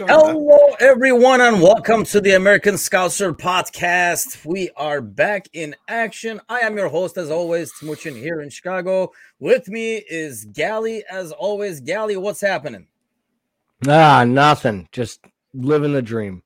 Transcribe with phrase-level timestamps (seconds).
[0.00, 4.44] was Hello, everyone, and welcome to the American Scouser podcast.
[4.44, 6.40] We are back in action.
[6.48, 9.12] I am your host, as always, Timuchin here in Chicago.
[9.40, 11.80] With me is Gally, as always.
[11.80, 12.86] Gally, what's happening?
[13.88, 14.88] Ah, nothing.
[14.92, 16.42] Just living the dream.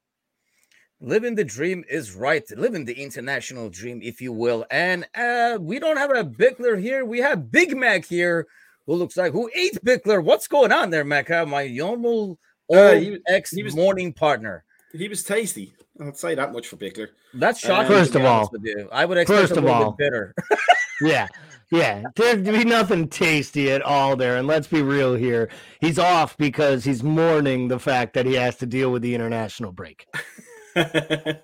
[1.00, 2.44] Living the dream is right.
[2.56, 4.64] Living the international dream, if you will.
[4.70, 7.04] And uh, we don't have a Bickler here.
[7.04, 8.46] We have Big Mac here,
[8.86, 10.22] who looks like who ate Bickler.
[10.22, 11.28] What's going on there, Mac?
[11.28, 12.38] My normal
[12.72, 14.64] uh, he, ex he was, morning partner.
[14.92, 15.74] He was tasty.
[16.00, 17.08] I'll say that much for Bickler.
[17.34, 17.88] That's shocking.
[17.88, 18.50] first of all,
[18.90, 20.34] I would expect first of all, bitter.
[21.00, 21.28] yeah,
[21.70, 22.02] yeah.
[22.16, 24.36] There'd be nothing tasty at all there.
[24.36, 25.48] And let's be real here.
[25.80, 29.72] He's off because he's mourning the fact that he has to deal with the international
[29.72, 30.06] break.
[30.76, 31.34] uh,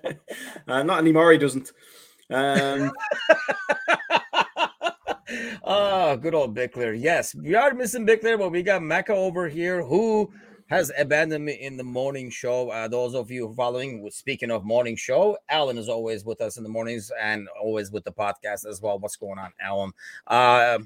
[0.67, 1.31] not anymore.
[1.31, 1.71] He doesn't.
[2.29, 2.91] Um...
[5.63, 6.99] oh, good old Bickler.
[6.99, 10.31] Yes, we are missing Bickler, but we got Mecca over here who
[10.69, 12.69] has abandoned me in the morning show.
[12.69, 16.63] Uh, those of you following, speaking of morning show, Alan is always with us in
[16.63, 18.99] the mornings and always with the podcast as well.
[18.99, 19.91] What's going on, Alan?
[20.27, 20.79] Uh,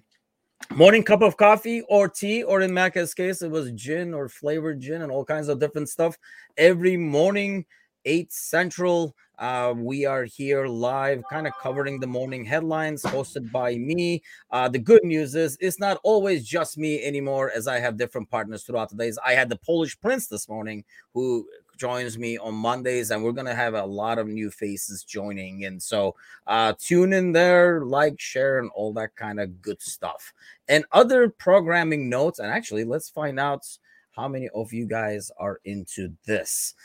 [0.74, 4.80] morning cup of coffee or tea, or in Macca's case, it was gin or flavored
[4.80, 6.18] gin and all kinds of different stuff
[6.58, 7.66] every morning
[8.06, 9.16] 8 Central.
[9.44, 14.24] Uh, we are here live, kind of covering the morning headlines, hosted by me.
[14.52, 18.30] Uh, the good news is it's not always just me anymore, as I have different
[18.30, 19.20] partners throughout the days.
[19.22, 23.54] I had the Polish Prince this morning who joins me on Mondays, and we're gonna
[23.54, 25.66] have a lot of new faces joining.
[25.66, 26.16] And so
[26.48, 30.32] uh, tune in there, like, share, and all that kind of good stuff.
[30.70, 33.66] And other programming notes, and actually, let's find out
[34.12, 36.76] how many of you guys are into this.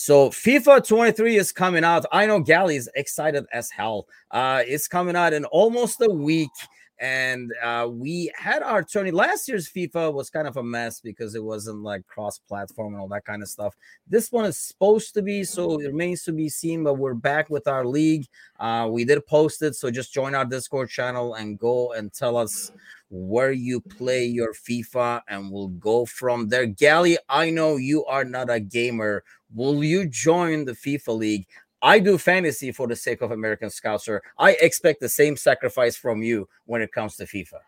[0.00, 2.06] So FIFA 23 is coming out.
[2.12, 4.06] I know Gally is excited as hell.
[4.30, 6.52] Uh, it's coming out in almost a week.
[7.00, 9.10] And uh, we had our tourney.
[9.10, 13.00] Last year's FIFA was kind of a mess because it wasn't like cross platform and
[13.00, 13.74] all that kind of stuff.
[14.06, 16.84] This one is supposed to be, so it remains to be seen.
[16.84, 18.28] But we're back with our league.
[18.60, 19.74] Uh, we did post it.
[19.74, 22.70] So just join our Discord channel and go and tell us
[23.10, 26.66] where you play your FIFA, and we'll go from there.
[26.66, 31.46] Gally, I know you are not a gamer Will you join the FIFA League?
[31.80, 34.20] I do fantasy for the sake of American Scouser.
[34.38, 37.60] I expect the same sacrifice from you when it comes to FIFA.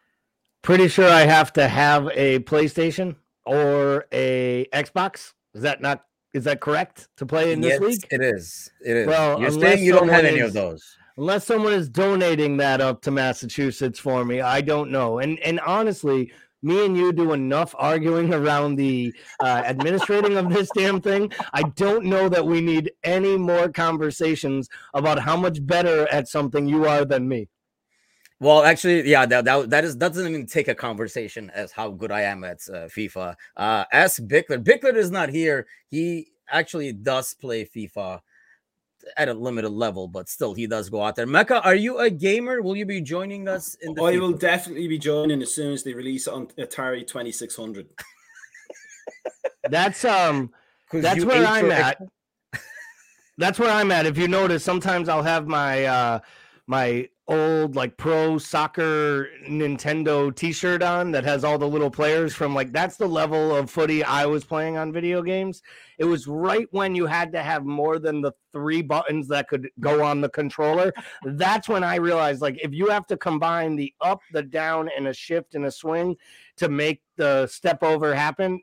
[0.63, 5.33] Pretty sure I have to have a PlayStation or a Xbox.
[5.55, 8.07] Is that not is that correct to play in this yes, league?
[8.11, 8.71] It is.
[8.85, 9.07] It is.
[9.07, 10.97] Well, you're saying you don't have any of those.
[11.17, 15.19] Unless someone is donating that up to Massachusetts for me, I don't know.
[15.19, 20.69] And and honestly, me and you do enough arguing around the uh, administrating of this
[20.75, 21.33] damn thing.
[21.53, 26.67] I don't know that we need any more conversations about how much better at something
[26.67, 27.49] you are than me.
[28.41, 31.91] Well, actually, yeah, that, that that is that doesn't even take a conversation as how
[31.91, 33.37] good I am at uh, FIFA.
[33.55, 34.65] Uh, ask Bickler.
[34.65, 35.67] Bickler is not here.
[35.89, 38.21] He actually does play FIFA
[39.17, 41.27] at a limited level, but still he does go out there.
[41.27, 42.63] Mecca, are you a gamer?
[42.63, 45.83] Will you be joining us in the I will definitely be joining as soon as
[45.83, 47.89] they release on Atari 2600.
[49.71, 50.51] that's um
[50.93, 51.99] that's where I'm at.
[53.39, 54.07] that's where I'm at.
[54.07, 56.21] If you notice, sometimes I'll have my uh
[56.67, 62.57] my old like pro soccer Nintendo t-shirt on that has all the little players from
[62.57, 65.63] like that's the level of footy I was playing on video games.
[65.99, 69.71] It was right when you had to have more than the three buttons that could
[69.79, 70.93] go on the controller.
[71.25, 75.07] That's when I realized like if you have to combine the up, the down and
[75.07, 76.17] a shift and a swing
[76.57, 78.61] to make the step over happen,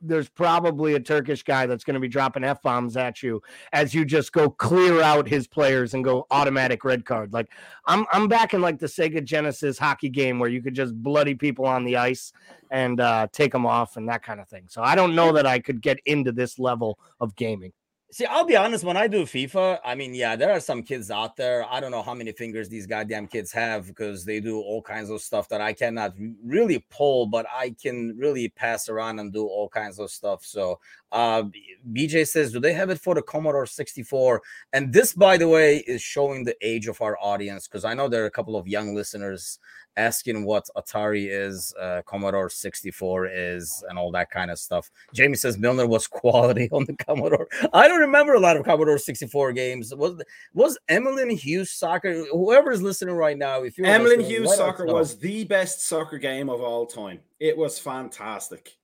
[0.00, 3.42] there's probably a Turkish guy that's going to be dropping F bombs at you
[3.72, 7.32] as you just go clear out his players and go automatic red card.
[7.32, 7.48] Like
[7.86, 11.34] I'm I'm back in like the Sega Genesis hockey game where you could just bloody
[11.34, 12.32] people on the ice
[12.70, 14.64] and uh, take them off and that kind of thing.
[14.68, 17.72] So I don't know that I could get into this level of gaming.
[18.10, 18.84] See, I'll be honest.
[18.84, 21.66] When I do FIFA, I mean, yeah, there are some kids out there.
[21.70, 25.10] I don't know how many fingers these goddamn kids have because they do all kinds
[25.10, 29.46] of stuff that I cannot really pull, but I can really pass around and do
[29.46, 30.42] all kinds of stuff.
[30.46, 30.80] So,
[31.12, 31.44] uh,
[31.92, 34.42] BJ says, do they have it for the Commodore 64?
[34.72, 38.08] And this, by the way, is showing the age of our audience because I know
[38.08, 39.58] there are a couple of young listeners
[39.96, 44.90] asking what Atari is, uh, Commodore 64 is, and all that kind of stuff.
[45.12, 47.48] Jamie says Milner was quality on the Commodore.
[47.72, 49.94] I don't remember a lot of Commodore 64 games.
[49.94, 50.22] Was
[50.54, 52.24] was Emlyn Hughes soccer?
[52.32, 56.48] Whoever is listening right now, if you Emlyn Hughes soccer was the best soccer game
[56.48, 57.18] of all time.
[57.40, 58.77] It was fantastic.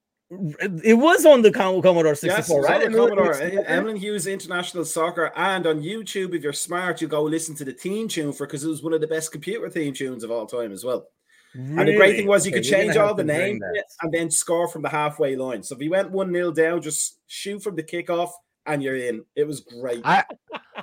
[0.82, 2.86] It was on the Commodore 64, yes, right?
[2.86, 3.34] On Commodore,
[3.66, 7.72] Emlyn Hughes International Soccer, and on YouTube, if you're smart, you go listen to the
[7.72, 10.46] theme tune for because it was one of the best computer theme tunes of all
[10.46, 11.06] time as well.
[11.54, 11.78] Really?
[11.78, 13.62] And the great thing was you okay, could change all the names
[14.02, 15.62] and then score from the halfway line.
[15.62, 18.30] So if you went one nil down, just shoot from the kickoff
[18.66, 19.24] and you're in.
[19.36, 20.00] It was great.
[20.04, 20.24] I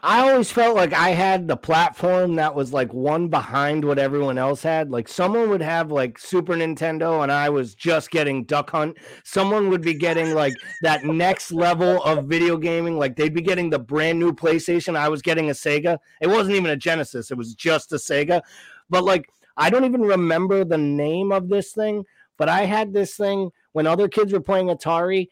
[0.03, 4.37] I always felt like I had the platform that was like one behind what everyone
[4.37, 4.89] else had.
[4.89, 8.97] Like someone would have like Super Nintendo and I was just getting Duck Hunt.
[9.23, 12.97] Someone would be getting like that next level of video gaming.
[12.97, 14.95] Like they'd be getting the brand new PlayStation.
[14.95, 15.97] I was getting a Sega.
[16.21, 17.31] It wasn't even a Genesis.
[17.31, 18.41] It was just a Sega.
[18.89, 22.05] But like I don't even remember the name of this thing,
[22.37, 25.27] but I had this thing when other kids were playing Atari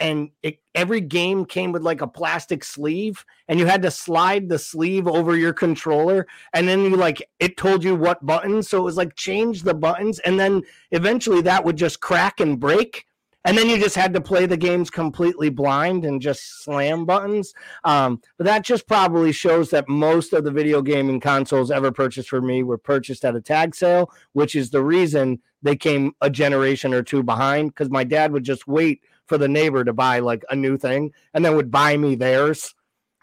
[0.00, 4.48] and it, every game came with like a plastic sleeve and you had to slide
[4.48, 8.78] the sleeve over your controller and then you like it told you what buttons so
[8.78, 10.62] it was like change the buttons and then
[10.92, 13.06] eventually that would just crack and break
[13.44, 17.54] and then you just had to play the games completely blind and just slam buttons.
[17.84, 22.28] Um, but that just probably shows that most of the video gaming consoles ever purchased
[22.28, 26.30] for me were purchased at a tag sale which is the reason they came a
[26.30, 30.18] generation or two behind because my dad would just wait for the neighbor to buy
[30.18, 32.74] like a new thing and then would buy me theirs.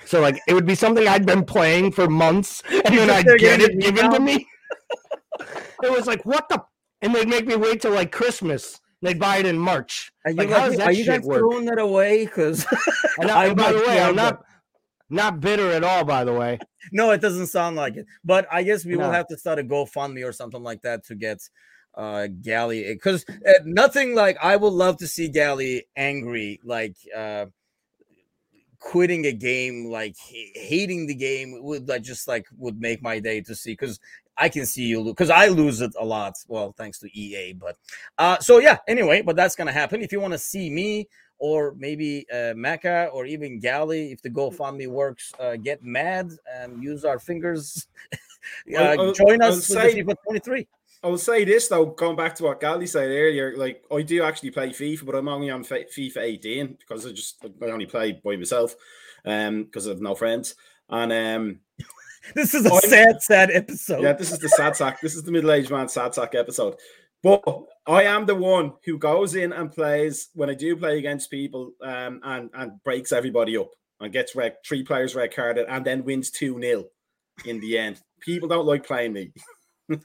[0.05, 3.61] So like it would be something I'd been playing for months and then I'd get
[3.61, 4.47] it given to me.
[5.83, 6.63] it was like what the
[7.01, 8.79] and they'd make me wait till like Christmas.
[9.01, 10.11] They'd buy it in March.
[10.23, 11.39] Are you, like, how does that are you guys work?
[11.39, 12.25] throwing that away?
[12.25, 12.65] Because
[13.17, 14.43] by the way, I'm not
[15.09, 16.03] not bitter at all.
[16.03, 16.59] By the way,
[16.91, 18.05] no, it doesn't sound like it.
[18.23, 19.05] But I guess we no.
[19.05, 21.41] will have to start a GoFundMe or something like that to get
[21.95, 27.45] uh Gally because uh, nothing like I would love to see Gally angry like uh
[28.79, 33.41] quitting a game like hating the game would like just like would make my day
[33.41, 33.99] to see because
[34.37, 36.33] I can see you because I lose it a lot.
[36.47, 37.77] Well, thanks to EA, but
[38.17, 40.01] uh so yeah, anyway, but that's gonna happen.
[40.01, 41.07] If you want to see me
[41.39, 46.83] or maybe uh Mecca or even Gally, if the GoFundMe works, uh get mad and
[46.83, 47.87] use our fingers.
[48.77, 50.67] uh, join us say- FIFA 23.
[51.03, 54.23] I will say this though, going back to what Gally said earlier, like I do
[54.23, 58.19] actually play FIFA, but I'm only on FIFA 18 because I just I only play
[58.23, 58.75] by myself,
[59.25, 60.55] um, because I have no friends.
[60.89, 61.59] And um,
[62.35, 64.01] this is a I'm, sad, sad episode.
[64.01, 65.01] Yeah, this is the sad sack.
[65.01, 66.75] This is the middle-aged man sad sack episode.
[67.23, 67.43] But
[67.87, 71.71] I am the one who goes in and plays when I do play against people,
[71.81, 73.69] um, and and breaks everybody up
[73.99, 76.85] and gets red three players red carded, and then wins two 0
[77.45, 78.01] in the end.
[78.21, 79.31] People don't like playing me.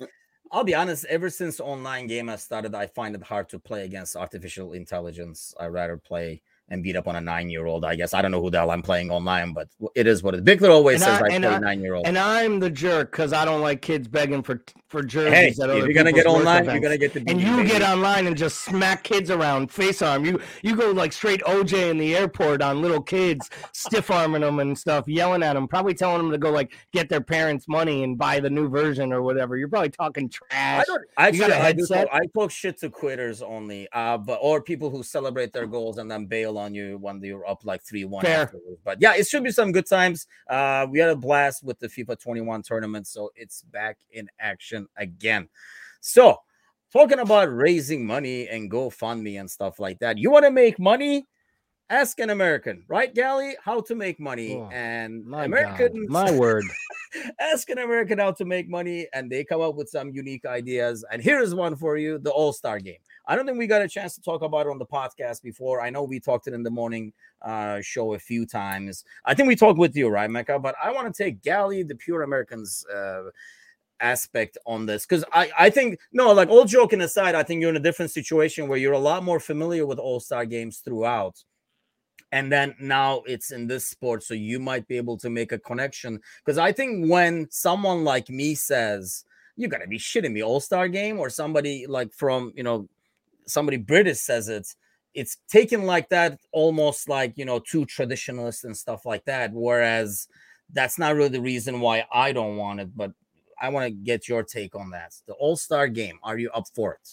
[0.53, 3.85] I'll be honest, ever since online game has started, I find it hard to play
[3.85, 5.55] against artificial intelligence.
[5.61, 7.85] I rather play and beat up on a nine year old.
[7.85, 10.35] I guess I don't know who the hell I'm playing online, but it is what
[10.35, 10.45] it.
[10.45, 13.33] Bickler always and says I, I play nine year old, and I'm the jerk because
[13.33, 15.33] I don't like kids begging for for jerseys.
[15.33, 16.73] Hey, if you're gonna get online, events.
[16.73, 17.69] you're gonna get the and you baby.
[17.69, 20.25] get online and just smack kids around, face arm.
[20.25, 24.59] You you go like straight OJ in the airport on little kids, stiff arming them
[24.59, 28.03] and stuff, yelling at them, probably telling them to go like get their parents' money
[28.03, 29.57] and buy the new version or whatever.
[29.57, 30.51] You're probably talking trash.
[30.51, 31.03] I don't.
[31.17, 31.31] I,
[31.73, 35.67] do talk, I talk shit to quitters only, uh, but or people who celebrate their
[35.67, 38.25] goals and then bail on you when you're up like 3 1.
[38.85, 40.27] But yeah, it should be some good times.
[40.49, 44.80] Uh, we had a blast with the FIFA 21 tournament, so it's back in action
[44.97, 45.49] again.
[46.01, 46.37] So,
[46.93, 51.27] talking about raising money and GoFundMe and stuff like that, you want to make money?
[51.91, 54.55] ask an American, right, Gally, how to make money.
[54.55, 56.65] Oh, and Americans, my word,
[57.41, 61.05] ask an American how to make money, and they come up with some unique ideas.
[61.13, 63.01] And here's one for you: the All Star Game.
[63.27, 65.81] I don't think we got a chance to talk about it on the podcast before.
[65.81, 69.05] I know we talked it in the morning uh, show a few times.
[69.25, 70.59] I think we talked with you, right, Mecca?
[70.59, 72.87] But I want to take Gally, the pure Americans.
[72.87, 73.25] Uh,
[74.01, 77.71] aspect on this because I, I think no like all joking aside i think you're
[77.71, 81.43] in a different situation where you're a lot more familiar with all-star games throughout.
[82.33, 85.59] And then now it's in this sport so you might be able to make a
[85.59, 86.21] connection.
[86.45, 89.25] Because i think when someone like me says
[89.57, 92.89] you gotta be shitting me all-star game or somebody like from you know
[93.47, 94.67] somebody british says it
[95.13, 99.53] it's taken like that almost like you know two traditionalist and stuff like that.
[99.53, 100.29] Whereas
[100.73, 103.13] that's not really the reason why i don't want it but
[103.61, 106.95] i want to get your take on that the all-star game are you up for
[106.95, 107.09] it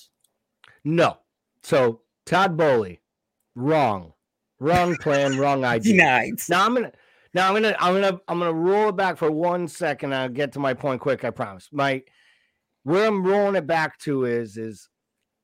[0.83, 1.17] no
[1.63, 2.99] so todd Boehly,
[3.55, 4.13] wrong
[4.59, 5.93] Wrong plan, wrong idea.
[5.93, 6.39] Denied.
[6.49, 6.91] Now I'm gonna
[7.33, 10.13] now I'm gonna I'm gonna I'm gonna roll it back for one second.
[10.13, 11.69] I'll get to my point quick, I promise.
[11.71, 12.03] My
[12.83, 14.89] where I'm rolling it back to is is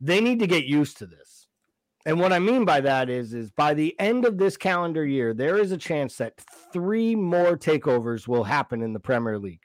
[0.01, 1.47] they need to get used to this.
[2.05, 5.33] And what I mean by that is is by the end of this calendar year,
[5.33, 6.33] there is a chance that
[6.73, 9.61] three more takeovers will happen in the Premier League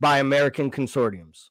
[0.00, 1.50] by American consortiums.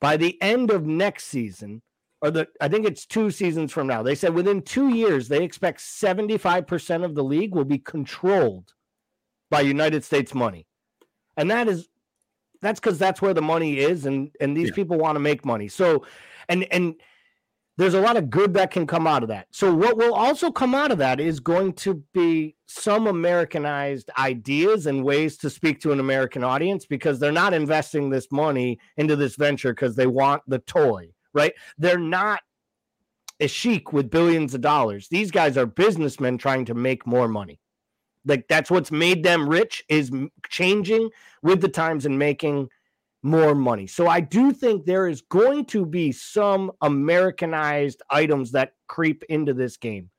[0.00, 1.82] By the end of next season,
[2.20, 4.02] or the I think it's two seasons from now.
[4.02, 8.72] They said within two years they expect 75% of the league will be controlled
[9.50, 10.66] by United States money.
[11.36, 11.88] And that is
[12.64, 14.74] that's because that's where the money is, and and these yeah.
[14.74, 15.68] people want to make money.
[15.68, 16.06] So,
[16.48, 16.94] and and
[17.76, 19.48] there's a lot of good that can come out of that.
[19.50, 24.86] So what will also come out of that is going to be some Americanized ideas
[24.86, 29.16] and ways to speak to an American audience because they're not investing this money into
[29.16, 31.52] this venture because they want the toy, right?
[31.76, 32.40] They're not
[33.40, 35.08] a sheik with billions of dollars.
[35.08, 37.58] These guys are businessmen trying to make more money.
[38.24, 40.10] Like that's what's made them rich is
[40.48, 41.10] changing
[41.42, 42.68] with the times and making
[43.24, 43.86] more money.
[43.86, 49.54] So I do think there is going to be some Americanized items that creep into
[49.54, 50.10] this game.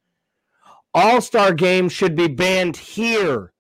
[0.94, 3.54] All Star games should be banned here.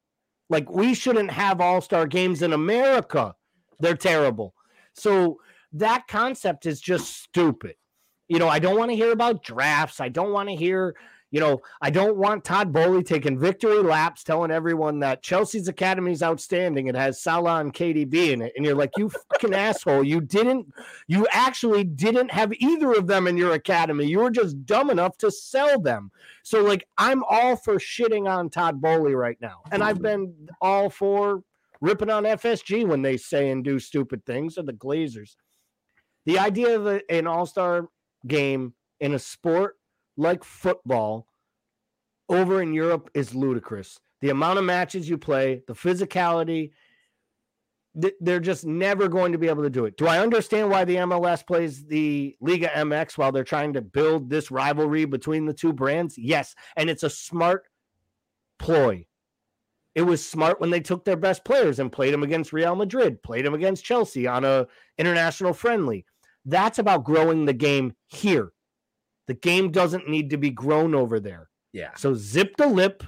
[0.50, 3.36] Like we shouldn't have All Star games in America.
[3.80, 4.56] They're terrible.
[4.94, 5.40] So
[5.74, 7.75] that concept is just stupid.
[8.28, 10.02] You know, I don't want to hear about drafts.
[10.02, 10.96] I don't want to hear
[11.36, 16.13] you know, I don't want Todd Boehly taking victory laps telling everyone that Chelsea's academy
[16.13, 16.88] is outstanding.
[16.88, 18.54] It has Salah and KDB in it.
[18.56, 20.06] And you're like, you fucking asshole.
[20.06, 20.74] You didn't,
[21.08, 24.06] you actually didn't have either of them in your academy.
[24.06, 26.10] You were just dumb enough to sell them.
[26.44, 29.58] So, like, I'm all for shitting on Todd Boehly right now.
[29.74, 31.44] And I've been all for
[31.82, 35.36] ripping on FSG when they say and do stupid things or the Glazers.
[36.27, 37.89] The idea of a, an all star
[38.25, 39.75] game in a sport
[40.17, 41.27] like football
[42.29, 44.00] over in Europe is ludicrous.
[44.22, 46.72] The amount of matches you play, the physicality,
[48.19, 49.98] they're just never going to be able to do it.
[49.98, 54.29] Do I understand why the MLS plays the Liga MX while they're trying to build
[54.29, 56.17] this rivalry between the two brands?
[56.17, 57.67] Yes, and it's a smart
[58.60, 59.05] ploy.
[59.93, 63.24] It was smart when they took their best players and played them against Real Madrid,
[63.24, 64.67] played them against Chelsea on a
[64.98, 66.05] international friendly.
[66.43, 68.51] That's about growing the game here.
[69.27, 71.50] The game doesn't need to be grown over there.
[71.74, 71.91] Yeah.
[71.96, 73.03] So zip the lip,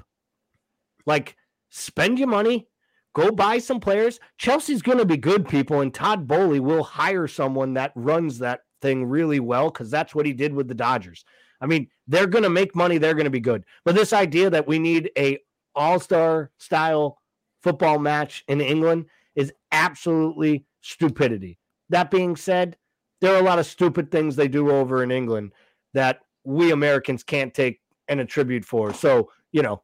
[1.05, 1.36] like
[1.69, 2.67] spend your money,
[3.13, 4.19] go buy some players.
[4.38, 8.62] Chelsea's going to be good, people, and Todd Boehly will hire someone that runs that
[8.81, 11.24] thing really well because that's what he did with the Dodgers.
[11.62, 12.97] I mean, they're going to make money.
[12.97, 13.63] They're going to be good.
[13.86, 15.39] But this idea that we need a
[15.74, 17.19] all-star style
[17.63, 19.05] football match in England
[19.36, 21.57] is absolutely stupidity.
[21.89, 22.77] That being said,
[23.21, 25.51] there are a lot of stupid things they do over in England
[25.98, 28.94] that we Americans can't take and attribute for.
[28.94, 29.82] So, you know,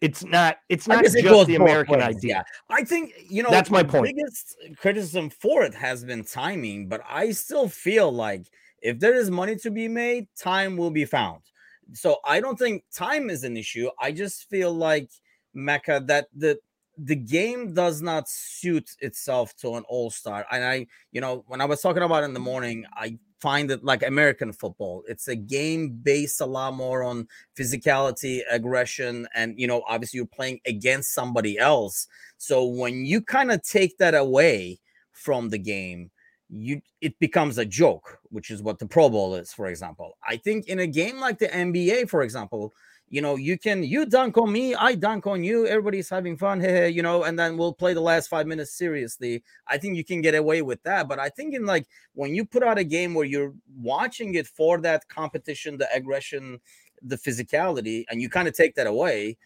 [0.00, 1.14] it's not it's not just
[1.46, 2.36] the American idea.
[2.36, 2.42] Yeah.
[2.76, 4.16] I think you know that's my point.
[4.16, 8.46] Biggest criticism for it has been timing, but I still feel like
[8.80, 11.42] if there is money to be made, time will be found.
[11.92, 13.88] So I don't think time is an issue.
[14.00, 15.10] I just feel like
[15.52, 16.58] Mecca that the
[16.96, 20.46] the game does not suit itself to an all-star.
[20.50, 23.84] And I, you know, when I was talking about in the morning, I find it
[23.84, 25.04] like American football.
[25.06, 30.26] It's a game based a lot more on physicality, aggression, and you know, obviously you're
[30.26, 32.06] playing against somebody else.
[32.38, 34.80] So when you kind of take that away
[35.12, 36.10] from the game,
[36.48, 40.16] you it becomes a joke, which is what the Pro Bowl is, for example.
[40.26, 42.72] I think in a game like the NBA, for example,
[43.08, 46.60] you know, you can you dunk on me, I dunk on you, everybody's having fun,
[46.62, 49.42] hey, you know, and then we'll play the last five minutes seriously.
[49.66, 51.08] I think you can get away with that.
[51.08, 54.46] But I think in like when you put out a game where you're watching it
[54.46, 56.60] for that competition, the aggression,
[57.02, 59.36] the physicality, and you kind of take that away,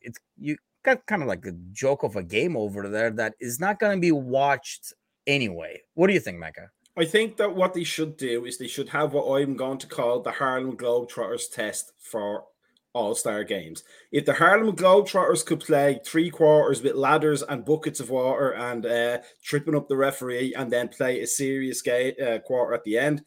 [0.00, 3.60] it's you got kind of like a joke of a game over there that is
[3.60, 4.92] not going to be watched
[5.26, 5.82] anyway.
[5.94, 6.70] What do you think, Mecca?
[6.96, 9.86] I think that what they should do is they should have what I'm going to
[9.86, 12.44] call the Harlem Globetrotters test for
[12.92, 13.84] all Star games.
[14.12, 18.84] If the Harlem Globetrotters could play three quarters with ladders and buckets of water and
[18.86, 22.98] uh, tripping up the referee and then play a serious game, uh, quarter at the
[22.98, 23.22] end,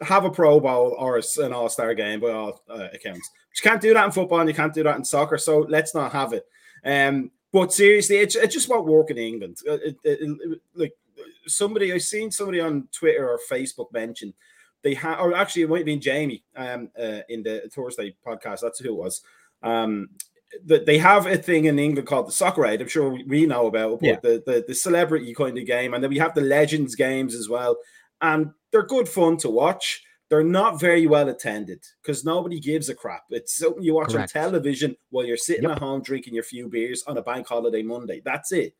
[0.00, 3.30] have a Pro Bowl or an All Star game by all uh, accounts.
[3.50, 5.60] But you can't do that in football and you can't do that in soccer, so
[5.68, 6.44] let's not have it.
[6.84, 9.58] Um, but seriously, it, it just won't work in England.
[9.68, 10.92] Uh, it, it, like
[11.46, 14.32] somebody, I've seen somebody on Twitter or Facebook mention
[14.82, 18.60] they have, or actually, it might have been Jamie um, uh, in the Thursday podcast.
[18.60, 19.22] That's who it was.
[19.62, 20.08] Um,
[20.66, 22.80] that they have a thing in England called the Soccer Aid.
[22.80, 24.16] I'm sure we know about, but yeah.
[24.22, 27.48] the, the the celebrity kind of game, and then we have the Legends games as
[27.48, 27.76] well,
[28.20, 30.02] and they're good fun to watch.
[30.28, 33.24] They're not very well attended because nobody gives a crap.
[33.30, 34.36] It's something you watch Correct.
[34.36, 35.72] on television while you're sitting yep.
[35.72, 38.22] at home drinking your few beers on a bank holiday Monday.
[38.24, 38.74] That's it.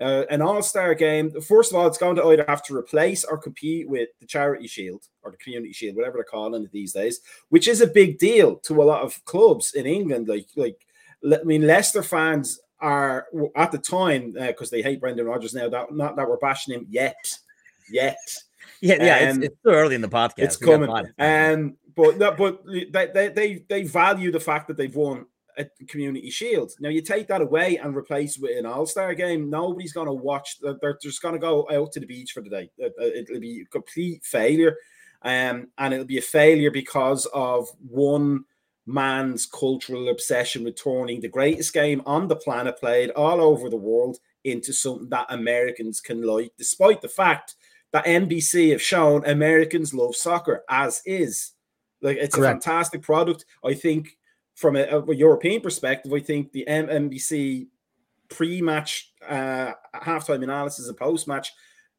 [0.00, 1.30] Uh, an all-star game.
[1.40, 4.66] First of all, it's going to either have to replace or compete with the Charity
[4.66, 8.18] Shield or the Community Shield, whatever they're calling it these days, which is a big
[8.18, 10.28] deal to a lot of clubs in England.
[10.28, 10.86] Like, like
[11.24, 15.68] I mean, Leicester fans are at the time because uh, they hate Brendan Rodgers now.
[15.68, 17.38] That not that we're bashing him yet,
[17.90, 18.18] yet.
[18.80, 20.32] Yeah, yeah, um, it's, it's, too early in the podcast.
[20.38, 20.90] It's we coming.
[21.18, 25.26] Um, but but they, they they value the fact that they've won
[25.58, 26.72] a community shield.
[26.80, 29.50] Now you take that away and replace with an all-star game.
[29.50, 30.58] Nobody's going to watch.
[30.60, 32.70] They're just going to go out to the beach for the day.
[32.78, 34.76] It'll be a complete failure,
[35.22, 38.44] um, and it'll be a failure because of one
[38.86, 43.76] man's cultural obsession with turning the greatest game on the planet, played all over the
[43.76, 47.54] world, into something that Americans can like, despite the fact
[47.92, 51.52] that NBC have shown Americans love soccer as is.
[52.02, 52.58] Like it's Correct.
[52.58, 53.46] a fantastic product.
[53.64, 54.18] I think
[54.54, 57.66] from a, a, European perspective, I think the NBC
[58.28, 61.52] pre-match uh, halftime analysis and post-match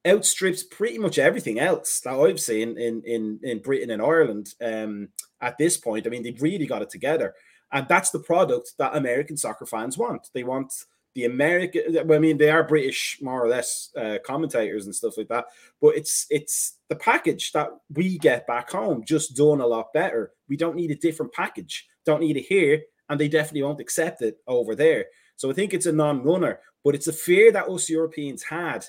[0.06, 5.10] outstrips pretty much everything else that I've seen in in in Britain and Ireland um,
[5.42, 6.06] at this point.
[6.06, 7.34] I mean, they've really got it together,
[7.72, 10.30] and that's the product that American soccer fans want.
[10.34, 10.72] They want
[11.16, 11.98] the American.
[11.98, 15.46] I mean, they are British more or less uh, commentators and stuff like that,
[15.82, 20.34] but it's it's the package that we get back home just done a lot better.
[20.48, 21.88] We don't need a different package.
[22.06, 25.06] Don't need it here, and they definitely won't accept it over there.
[25.36, 28.86] So I think it's a non-runner, but it's a fear that us Europeans had,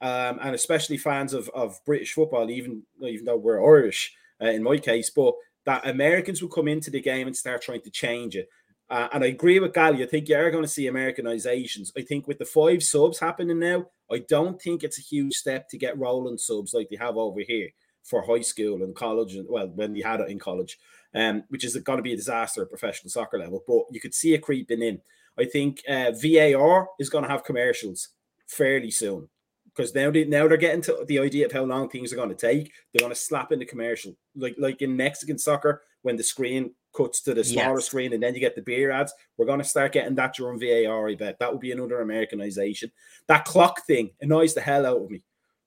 [0.00, 4.62] um, and especially fans of, of British football, even even though we're Irish uh, in
[4.62, 5.34] my case, but
[5.66, 8.48] that Americans will come into the game and start trying to change it.
[8.88, 10.02] Uh, and I agree with Gally.
[10.02, 11.92] I think you are going to see Americanizations.
[11.96, 15.68] I think with the five subs happening now, I don't think it's a huge step
[15.68, 17.68] to get rolling subs like they have over here
[18.02, 20.78] for high school and college, and well, when they had it in college,
[21.14, 23.62] um, which is going to be a disaster at professional soccer level.
[23.66, 25.00] But you could see it creeping in.
[25.38, 28.08] I think uh, VAR is going to have commercials
[28.46, 29.28] fairly soon
[29.74, 32.28] because now they now they're getting to the idea of how long things are going
[32.28, 32.72] to take.
[32.92, 36.74] They're going to slap in the commercial, like like in Mexican soccer when the screen
[36.96, 37.86] cuts to the smaller yes.
[37.86, 39.14] screen and then you get the beer ads.
[39.36, 41.08] We're going to start getting that during VAR.
[41.08, 42.90] I bet that would be another Americanization.
[43.28, 45.22] That clock thing annoys the hell out of me.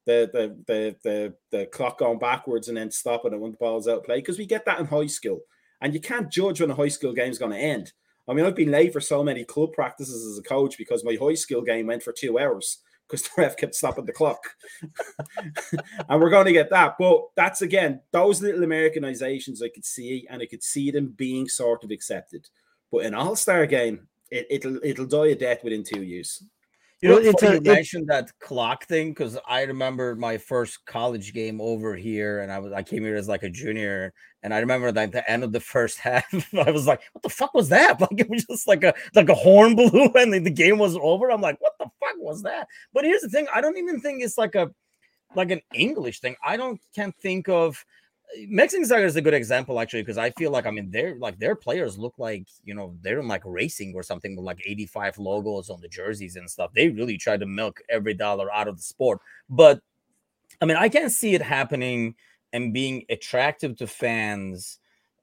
[0.05, 3.87] The the the the, the clock going backwards and then stopping it when the ball's
[3.87, 5.41] out of play because we get that in high school
[5.81, 7.93] and you can't judge when a high school game is going to end.
[8.27, 11.17] I mean, I've been late for so many club practices as a coach because my
[11.19, 14.41] high school game went for two hours because the ref kept stopping the clock.
[16.09, 16.95] and we're going to get that.
[16.97, 21.47] But that's again, those little Americanizations I could see, and I could see them being
[21.47, 22.47] sort of accepted.
[22.91, 26.43] But an all star game, it, it'll it'll die a death within two years.
[27.03, 31.33] You know, it's a, you mentioned that clock thing because I remember my first college
[31.33, 34.59] game over here, and I was I came here as like a junior, and I
[34.59, 37.53] remember that at the end of the first half, I was like, "What the fuck
[37.53, 40.49] was that?" Like it was just like a like a horn blew, and the, the
[40.49, 41.29] game was over.
[41.29, 44.23] I'm like, "What the fuck was that?" But here's the thing: I don't even think
[44.23, 44.71] it's like a
[45.35, 46.37] like an English thing.
[46.41, 47.83] I don't can't think of
[48.47, 51.39] Mexican soccer is a good example actually because I feel like I mean they're like
[51.39, 55.17] their players look like you know they're in like racing or something with like 85
[55.17, 56.71] logos on the jerseys and stuff.
[56.73, 59.19] They really try to milk every dollar out of the sport.
[59.49, 59.81] But
[60.61, 62.15] I mean I can't see it happening
[62.53, 64.79] and being attractive to fans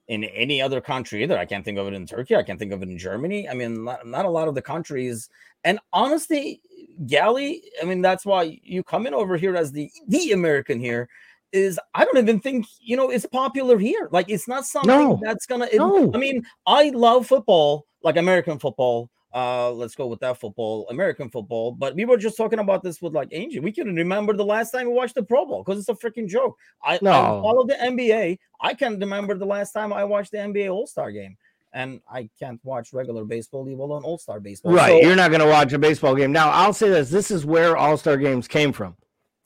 [0.08, 1.38] in any other country either.
[1.38, 2.34] I can't think of it in Turkey.
[2.34, 3.48] I can't think of it in Germany.
[3.48, 5.28] I mean, not, not a lot of the countries.
[5.62, 6.60] And honestly,
[7.06, 11.08] Galley, I mean, that's why you come in over here as the the American here
[11.52, 14.08] is I don't even think you know it's popular here.
[14.10, 15.20] Like it's not something no.
[15.22, 15.66] that's gonna.
[15.66, 16.12] It, no.
[16.14, 19.10] I mean, I love football, like American football.
[19.32, 21.70] Uh, let's go with that football, American football.
[21.70, 23.60] But we were just talking about this with like Angie.
[23.60, 26.26] We can't remember the last time we watched the Pro Bowl because it's a freaking
[26.26, 26.56] joke.
[26.82, 27.12] I, no.
[27.12, 28.38] I follow the NBA.
[28.60, 31.36] I can't remember the last time I watched the NBA All Star game
[31.72, 34.72] and I can't watch regular baseball, leave alone All Star baseball.
[34.72, 36.32] Right, so, you're not going to watch a baseball game.
[36.32, 38.96] Now, I'll say this: this is where All Star games came from.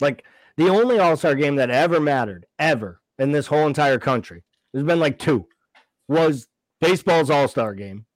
[0.01, 0.25] Like
[0.57, 4.87] the only All Star game that ever mattered, ever in this whole entire country, there's
[4.87, 5.47] been like two,
[6.09, 6.47] was
[6.81, 8.07] baseball's All Star game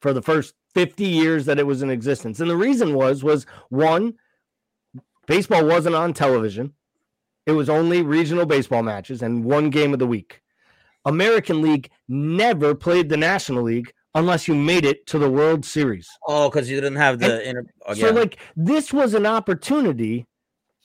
[0.00, 2.40] for the first 50 years that it was in existence.
[2.40, 4.14] And the reason was, was one,
[5.26, 6.72] baseball wasn't on television.
[7.46, 10.42] It was only regional baseball matches and one game of the week.
[11.04, 16.08] American League never played the National League unless you made it to the World Series.
[16.26, 18.08] Oh, because you didn't have the inter- oh, yeah.
[18.08, 20.26] so like this was an opportunity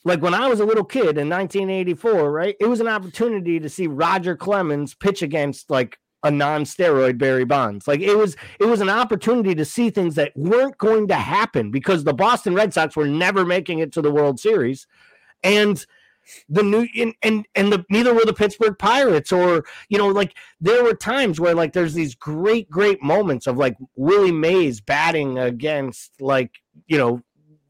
[0.05, 2.55] like when I was a little kid in 1984, right?
[2.59, 7.87] It was an opportunity to see Roger Clemens pitch against like a non-steroid Barry Bonds.
[7.87, 11.71] Like it was it was an opportunity to see things that weren't going to happen
[11.71, 14.87] because the Boston Red Sox were never making it to the World Series.
[15.43, 15.85] And
[16.47, 20.35] the new and and, and the neither were the Pittsburgh Pirates or you know like
[20.61, 25.37] there were times where like there's these great great moments of like Willie Mays batting
[25.37, 26.51] against like
[26.87, 27.21] you know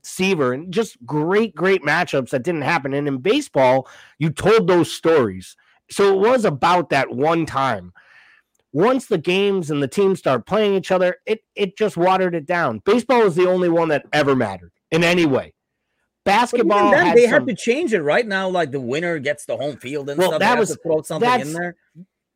[0.03, 2.93] Seaver, and just great, great matchups that didn't happen.
[2.93, 3.87] And in baseball,
[4.19, 5.55] you told those stories.
[5.89, 7.93] So it was about that one time.
[8.71, 12.45] Once the games and the teams start playing each other, it it just watered it
[12.45, 12.79] down.
[12.79, 15.53] Baseball is the only one that ever mattered in any way.
[16.25, 18.47] Basketball, then, they some, had to change it right now.
[18.47, 20.39] Like the winner gets the home field and well, stuff.
[20.39, 21.75] That was throw something in there.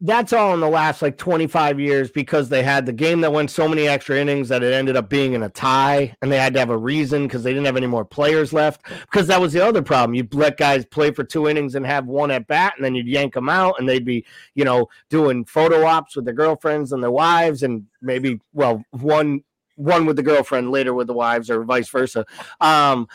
[0.02, 3.50] That's all in the last like 25 years because they had the game that went
[3.50, 6.54] so many extra innings that it ended up being in a tie and they had
[6.54, 8.84] to have a reason because they didn't have any more players left.
[9.10, 10.14] Because that was the other problem.
[10.14, 13.08] You let guys play for two innings and have one at bat and then you'd
[13.08, 17.02] yank them out and they'd be you know doing photo ops with their girlfriends and
[17.02, 19.44] their wives and maybe well one
[19.78, 22.24] one with the girlfriend later with the wives or vice versa.
[22.62, 23.08] Um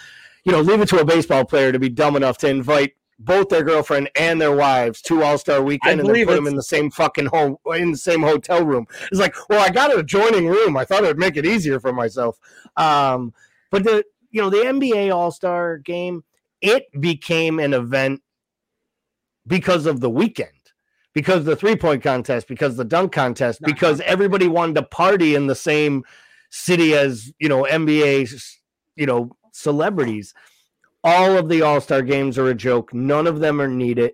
[0.44, 3.48] you know leave it to a baseball player to be dumb enough to invite both
[3.48, 6.62] their girlfriend and their wives to All Star Weekend and then put them in the
[6.62, 8.86] same fucking home in the same hotel room.
[9.10, 10.76] It's like, well, I got an adjoining room.
[10.76, 12.38] I thought it would make it easier for myself.
[12.76, 13.32] Um,
[13.70, 16.24] but the you know the NBA All Star Game,
[16.60, 18.22] it became an event
[19.46, 20.50] because of the weekend,
[21.12, 25.46] because the three point contest, because the dunk contest, because everybody wanted to party in
[25.46, 26.04] the same
[26.50, 28.42] city as you know NBA,
[28.96, 30.34] you know celebrities
[31.04, 32.92] all of the All Star games are a joke.
[32.94, 34.12] None of them are needed.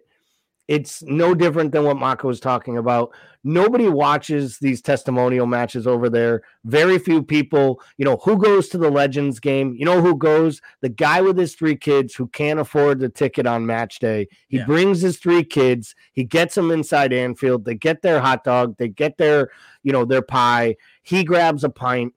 [0.69, 3.15] It's no different than what Mako was talking about.
[3.43, 6.43] Nobody watches these testimonial matches over there.
[6.67, 9.75] Very few people, you know, who goes to the Legends game?
[9.79, 10.61] You know who goes?
[10.83, 14.29] The guy with his three kids who can't afford the ticket on match day.
[14.49, 14.67] He yeah.
[14.67, 15.95] brings his three kids.
[16.13, 17.65] He gets them inside Anfield.
[17.65, 18.77] They get their hot dog.
[18.77, 19.49] They get their,
[19.83, 20.77] you know, their pie.
[21.03, 22.13] He grabs a pint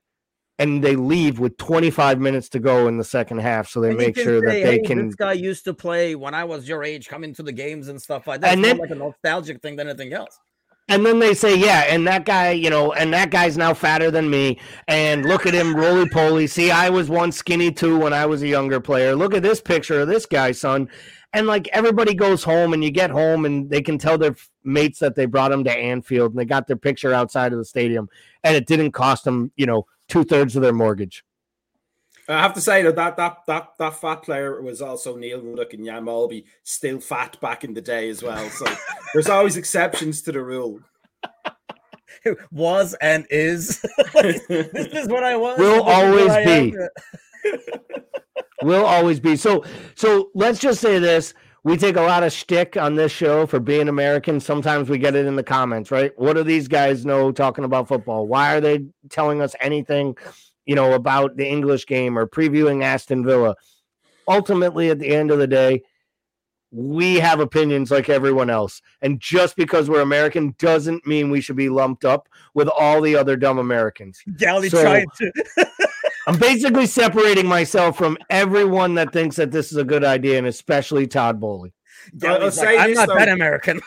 [0.62, 3.98] and they leave with 25 minutes to go in the second half so they and
[3.98, 6.68] make sure say, that they hey, can this guy used to play when i was
[6.68, 9.62] your age coming to the games and stuff like that and then, like a nostalgic
[9.62, 10.40] thing than anything else
[10.88, 14.12] and then they say, yeah, and that guy, you know, and that guy's now fatter
[14.12, 14.60] than me.
[14.90, 16.48] And look at him, roly poly.
[16.48, 19.16] See, I was one skinny too when I was a younger player.
[19.16, 20.90] Look at this picture of this guy, son.
[21.32, 25.00] And like everybody goes home, and you get home, and they can tell their mates
[25.00, 28.10] that they brought them to Anfield, and they got their picture outside of the stadium,
[28.44, 31.24] and it didn't cost them, you know, two thirds of their mortgage.
[32.28, 35.74] I have to say that that that that, that fat player was also Neil Ruddock
[35.74, 38.48] and Jan Molby, still fat back in the day as well.
[38.50, 38.66] So
[39.14, 40.82] there's always exceptions to the rule.
[42.52, 43.82] was and is.
[44.14, 45.58] this is what I was.
[45.58, 46.76] Will always be.
[48.62, 49.36] Will always be.
[49.38, 49.64] So
[49.96, 53.60] so let's just say this we take a lot of shtick on this show for
[53.60, 54.40] being American.
[54.40, 56.12] Sometimes we get it in the comments, right?
[56.18, 58.28] What do these guys know talking about football?
[58.28, 60.18] Why are they telling us anything,
[60.66, 63.56] you know, about the English game or previewing Aston Villa?
[64.28, 65.84] Ultimately, at the end of the day,
[66.72, 68.82] we have opinions like everyone else.
[69.02, 73.16] And just because we're American doesn't mean we should be lumped up with all the
[73.16, 74.22] other dumb Americans.
[74.38, 75.32] Galley so, trying to.
[76.28, 80.48] I'm basically separating myself from everyone that thinks that this is a good idea, and
[80.48, 81.74] especially Todd Boehly.
[82.14, 83.16] Yeah, like, I'm not though.
[83.16, 83.82] that American.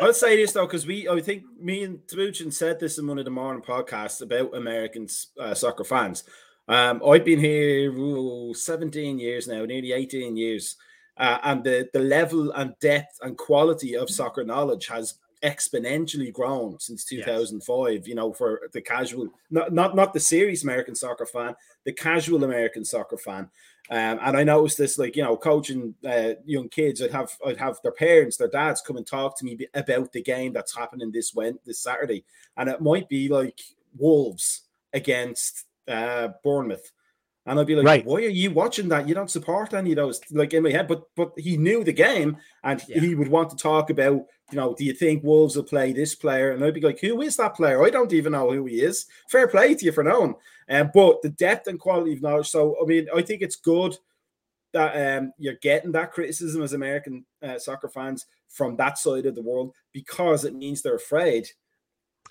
[0.00, 3.18] I'll say this though, because we, I think me and Timuchin said this in one
[3.18, 5.08] of the morning podcasts about American
[5.40, 6.24] uh, soccer fans.
[6.68, 10.76] Um, I've been here ooh, 17 years now, nearly 18 years,
[11.16, 16.78] uh, and the the level and depth and quality of soccer knowledge has exponentially grown
[16.80, 18.06] since 2005 yes.
[18.06, 22.42] you know for the casual not, not not the serious american soccer fan the casual
[22.42, 23.50] american soccer fan.
[23.88, 27.58] Um, and i noticed this like you know coaching uh, young kids i'd have i'd
[27.58, 31.12] have their parents their dads come and talk to me about the game that's happening
[31.12, 32.24] this went this saturday.
[32.56, 33.60] And it might be like
[33.96, 36.90] wolves against uh, bournemouth
[37.46, 38.04] and I'd be like, right.
[38.04, 39.08] why are you watching that?
[39.08, 40.88] You don't support any of those, like in my head.
[40.88, 43.00] But but he knew the game and yeah.
[43.00, 46.14] he would want to talk about, you know, do you think Wolves will play this
[46.14, 46.50] player?
[46.50, 47.84] And I'd be like, who is that player?
[47.84, 49.06] I don't even know who he is.
[49.30, 50.34] Fair play to you for knowing.
[50.68, 52.48] Um, but the depth and quality of knowledge.
[52.48, 53.96] So I mean, I think it's good
[54.72, 59.36] that um, you're getting that criticism as American uh, soccer fans from that side of
[59.36, 61.46] the world because it means they're afraid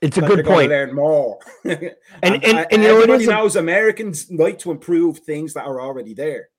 [0.02, 0.70] it's a good point.
[0.70, 5.66] Learn more, and, and, and, and you know, knows Americans like to improve things that
[5.66, 6.50] are already there.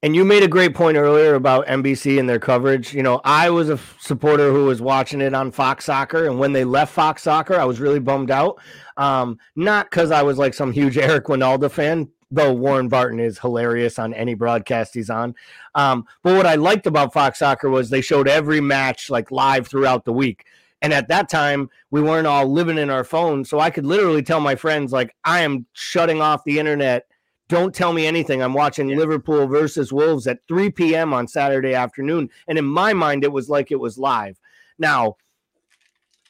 [0.00, 2.94] And you made a great point earlier about NBC and their coverage.
[2.94, 6.52] You know, I was a supporter who was watching it on Fox Soccer, and when
[6.52, 8.60] they left Fox Soccer, I was really bummed out.
[8.96, 13.40] Um, not because I was like some huge Eric Wynalda fan, though Warren Barton is
[13.40, 15.34] hilarious on any broadcast he's on.
[15.74, 19.66] Um, but what I liked about Fox Soccer was they showed every match like live
[19.66, 20.44] throughout the week.
[20.82, 23.50] And at that time, we weren't all living in our phones.
[23.50, 27.06] So I could literally tell my friends, like, I am shutting off the internet.
[27.48, 28.42] Don't tell me anything.
[28.42, 28.96] I'm watching yeah.
[28.96, 31.12] Liverpool versus Wolves at 3 p.m.
[31.12, 32.30] on Saturday afternoon.
[32.46, 34.38] And in my mind, it was like it was live.
[34.78, 35.16] Now,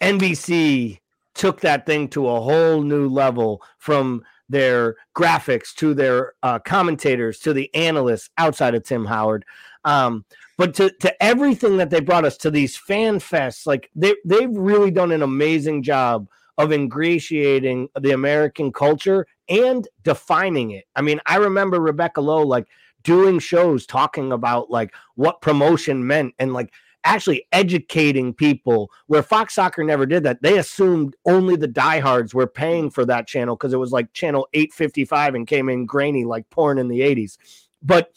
[0.00, 1.00] NBC
[1.34, 7.38] took that thing to a whole new level from their graphics to their uh, commentators
[7.40, 9.44] to the analysts outside of Tim Howard.
[9.84, 10.24] Um,
[10.58, 14.54] but to, to everything that they brought us to these fan fests, like they, they've
[14.54, 20.84] really done an amazing job of ingratiating the American culture and defining it.
[20.96, 22.66] I mean, I remember Rebecca Lowe like
[23.04, 26.72] doing shows talking about like what promotion meant and like
[27.04, 30.42] actually educating people where Fox Soccer never did that.
[30.42, 34.48] They assumed only the diehards were paying for that channel because it was like channel
[34.52, 37.38] 855 and came in grainy like porn in the 80s.
[37.80, 38.10] But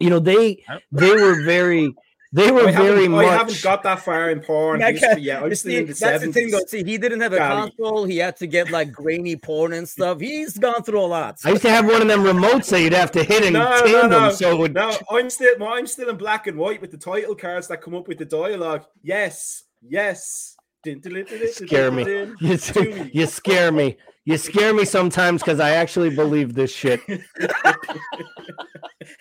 [0.00, 1.94] you know, they they were very
[2.32, 3.26] they were oh, I very oh, much.
[3.26, 4.80] I haven't got that far in porn.
[4.80, 6.26] Yeah, yeah I'm still in the that's 70s.
[6.26, 6.60] the thing, though.
[6.66, 8.04] See, he didn't have a console.
[8.04, 10.20] He had to get like grainy porn and stuff.
[10.20, 11.38] He's gone through a lot.
[11.44, 13.64] I used to have one of them remotes that you'd have to hit in no,
[13.82, 14.10] tandem.
[14.10, 14.30] No, no.
[14.30, 14.74] So would...
[14.74, 17.94] no, I'm still, I'm still in black and white with the title cards that come
[17.94, 18.84] up with the dialogue.
[19.02, 20.54] Yes, yes.
[20.84, 22.04] Scare me.
[22.40, 23.96] You, you scare me.
[24.24, 27.00] You scare me sometimes because I actually believe this shit.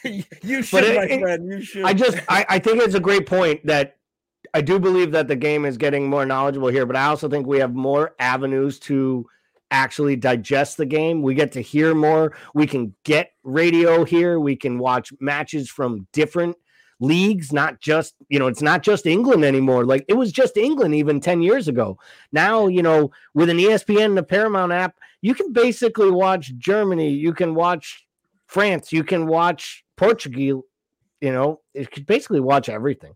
[0.03, 1.49] you should, it, my friend.
[1.49, 1.85] You should.
[1.85, 3.97] I just, I, I think it's a great point that
[4.53, 7.47] I do believe that the game is getting more knowledgeable here, but I also think
[7.47, 9.25] we have more avenues to
[9.71, 11.21] actually digest the game.
[11.21, 12.35] We get to hear more.
[12.53, 14.39] We can get radio here.
[14.39, 16.55] We can watch matches from different
[16.99, 19.85] leagues, not just, you know, it's not just England anymore.
[19.85, 21.97] Like it was just England even 10 years ago.
[22.31, 27.09] Now, you know, with an ESPN and a Paramount app, you can basically watch Germany,
[27.09, 28.05] you can watch
[28.47, 30.63] France, you can watch Portugal,
[31.21, 33.13] you know, you can basically watch everything.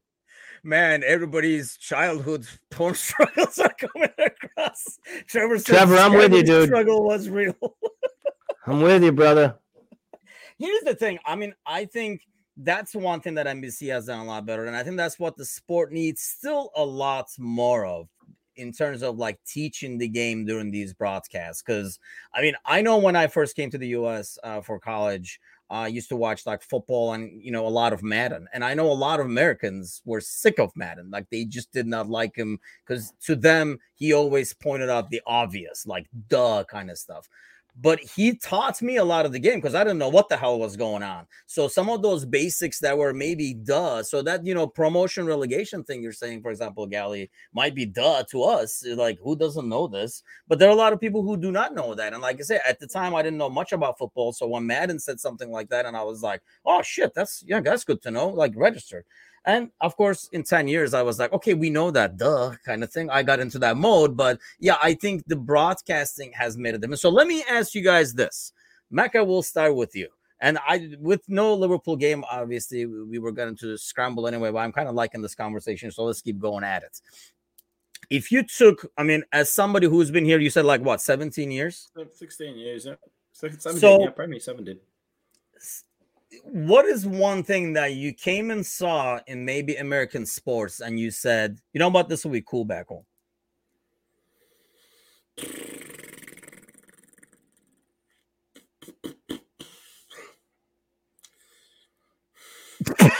[0.64, 5.00] Man, everybody's childhood porn struggles are coming across.
[5.28, 6.68] Trevor, Trevor, I'm with you, dude.
[6.68, 7.56] Struggle was real.
[8.68, 9.56] I'm with you, brother.
[10.60, 11.18] Here's the thing.
[11.26, 12.22] I mean, I think
[12.64, 14.66] that's one thing that NBC has done a lot better.
[14.66, 18.08] And I think that's what the sport needs still a lot more of
[18.56, 21.62] in terms of like teaching the game during these broadcasts.
[21.62, 22.00] Because
[22.34, 25.88] I mean, I know when I first came to the US uh, for college, I
[25.88, 28.92] used to watch like football and you know a lot of Madden, and I know
[28.92, 32.60] a lot of Americans were sick of Madden, like they just did not like him
[32.86, 37.30] because to them he always pointed out the obvious, like duh kind of stuff
[37.80, 40.36] but he taught me a lot of the game because I didn't know what the
[40.36, 41.26] hell was going on.
[41.46, 45.84] So some of those basics that were maybe duh, so that you know, promotion relegation
[45.84, 48.86] thing you're saying, for example, Galley might be duh to us.
[48.86, 50.22] Eh, like, who doesn't know this?
[50.48, 52.14] But there are a lot of people who do not know that.
[52.14, 54.34] And like I said, at the time I didn't know much about football.
[54.34, 57.62] So when Madden said something like that, and I was like, oh shit, that's yeah,
[57.62, 58.28] that's good to know.
[58.30, 59.06] Like register.
[59.46, 62.84] And of course, in 10 years, I was like, okay, we know that, duh, kind
[62.84, 63.10] of thing.
[63.10, 64.16] I got into that mode.
[64.16, 67.02] But yeah, I think the broadcasting has made a difference.
[67.02, 68.54] So let me ask you guys this.
[68.92, 70.10] Mecca, we'll start with you.
[70.42, 74.72] And I, with no Liverpool game, obviously, we were going to scramble anyway, but I'm
[74.72, 75.92] kind of liking this conversation.
[75.92, 77.00] So let's keep going at it.
[78.10, 81.52] If you took, I mean, as somebody who's been here, you said like what, 17
[81.52, 81.90] years?
[82.14, 82.96] 16 years, yeah.
[83.34, 84.78] 17, so, yeah, probably 17
[86.44, 91.12] what is one thing that you came and saw in maybe American sports and you
[91.12, 93.06] said, you know what, this will be cool back home?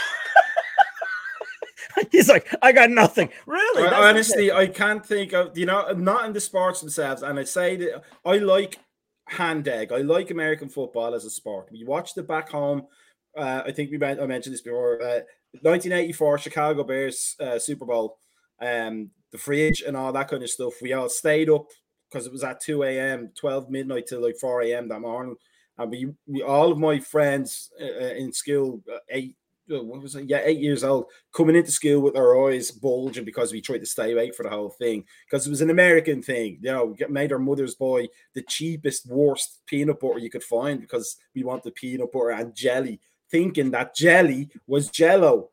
[2.10, 3.30] He's like, I got nothing.
[3.46, 3.88] Really?
[3.88, 7.22] I, honestly, I can't think of you know, not in the sports themselves.
[7.22, 8.78] And I say that I like
[9.26, 9.92] hand egg.
[9.92, 11.68] I like American football as a sport.
[11.70, 12.86] You watch it back home
[13.36, 15.00] uh, I think we I mentioned this before.
[15.02, 15.20] Uh,
[15.60, 18.18] 1984 Chicago Bears uh, Super Bowl,
[18.60, 20.74] um, the fridge and all that kind of stuff.
[20.80, 21.66] We all stayed up
[22.10, 24.88] because it was at 2 a.m., 12 midnight till like 4 a.m.
[24.88, 25.36] that morning.
[25.78, 29.36] And we, we all of my friends uh, uh in school, uh, eight,
[29.68, 30.28] what was it?
[30.28, 33.86] Yeah, eight years old, coming into school with our eyes bulging because we tried to
[33.86, 36.58] stay awake for the whole thing because it was an American thing.
[36.60, 41.16] You know, made our mother's boy the cheapest, worst peanut butter you could find because
[41.34, 43.00] we wanted peanut butter and jelly
[43.32, 45.48] thinking that jelly was jello.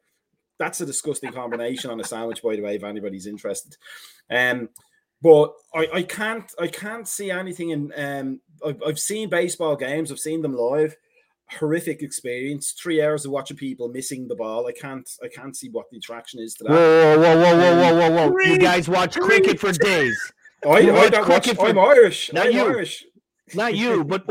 [0.60, 3.78] That's a disgusting combination on a sandwich, by the way, if anybody's interested.
[4.30, 4.70] Um,
[5.22, 10.12] but I, I can't I can't see anything in um I've, I've seen baseball games,
[10.12, 10.96] I've seen them live.
[11.52, 12.74] Horrific experience.
[12.74, 14.68] Three hours of watching people missing the ball.
[14.68, 16.72] I can't I can't see what the attraction is to that.
[16.72, 18.40] Whoa, whoa, whoa, whoa, whoa, whoa, whoa, whoa.
[18.40, 20.18] You guys watch cricket for days.
[20.66, 22.34] I, I don't watch, for, I'm Irish.
[22.34, 22.66] Not I'm you.
[22.66, 23.06] Irish.
[23.54, 24.28] Not you, but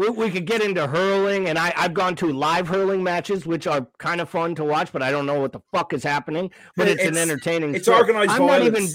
[0.00, 3.66] we, we could get into hurling, and I, I've gone to live hurling matches, which
[3.66, 6.50] are kind of fun to watch, but I don't know what the fuck is happening.
[6.74, 7.74] But it's, it's an entertaining.
[7.74, 8.00] It's sport.
[8.00, 8.72] organized I'm violence.
[8.72, 8.90] Not even,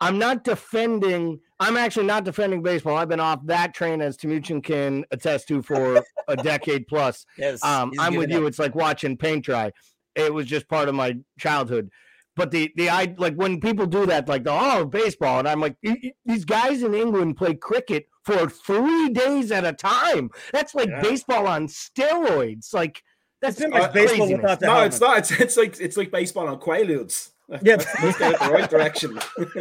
[0.00, 1.38] I'm not defending.
[1.60, 2.96] I'm actually not defending baseball.
[2.96, 7.26] I've been off that train, as Timuchin can attest to, for a decade plus.
[7.38, 8.46] Yes, um, I'm with you.
[8.46, 9.70] It's like watching paint dry.
[10.16, 11.90] It was just part of my childhood.
[12.34, 15.60] But the the I like when people do that, like the oh baseball, and I'm
[15.60, 15.76] like
[16.24, 20.30] these guys in England play cricket for three days at a time.
[20.52, 21.02] That's like yeah.
[21.02, 22.72] baseball on steroids.
[22.72, 23.02] Like
[23.40, 25.18] that's uh, baseball without No, it's not.
[25.18, 27.30] It's, it's like it's like baseball on quaaludes.
[27.62, 29.18] Yeah, let's get the right direction.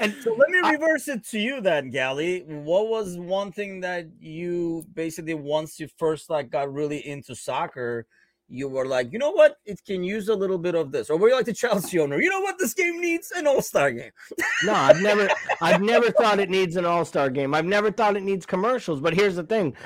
[0.00, 2.40] and so let me reverse it to you then, Gally.
[2.46, 8.06] What was one thing that you basically once you first like got really into soccer,
[8.50, 11.16] you were like, you know what, it can use a little bit of this, or
[11.16, 12.20] were you like the Chelsea owner?
[12.20, 14.10] You know what, this game needs an All Star game.
[14.64, 15.28] no, I've never,
[15.62, 17.54] I've never thought it needs an All Star game.
[17.54, 19.00] I've never thought it needs commercials.
[19.00, 19.76] But here's the thing,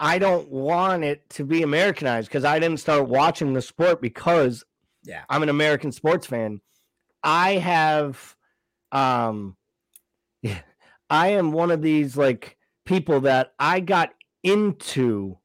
[0.00, 4.64] I don't want it to be Americanized because I didn't start watching the sport because
[5.04, 6.60] yeah, I'm an American sports fan.
[7.22, 8.36] I have,
[8.90, 9.56] um,
[11.10, 12.56] I am one of these like
[12.86, 14.10] people that I got
[14.42, 15.38] into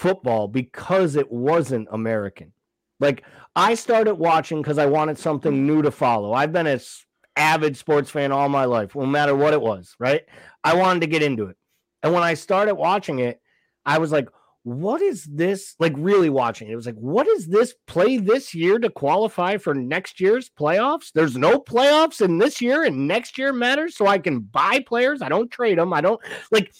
[0.00, 2.52] football because it wasn't American.
[3.00, 3.22] Like
[3.54, 6.32] I started watching because I wanted something new to follow.
[6.32, 6.80] I've been a
[7.36, 10.22] avid sports fan all my life, no matter what it was, right?
[10.64, 11.56] I wanted to get into it.
[12.02, 13.42] And when I started watching it,
[13.84, 14.28] I was like,
[14.62, 15.74] what is this?
[15.78, 16.72] Like really watching it.
[16.72, 21.12] It was like, what is this play this year to qualify for next year's playoffs?
[21.14, 23.96] There's no playoffs in this year and next year matters.
[23.96, 25.20] So I can buy players.
[25.20, 25.92] I don't trade them.
[25.92, 26.72] I don't like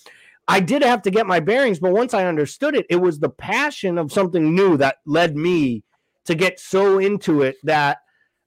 [0.49, 3.31] I did have to get my bearings, but once I understood it, it was the
[3.31, 5.85] passion of something new that led me
[6.25, 7.99] to get so into it that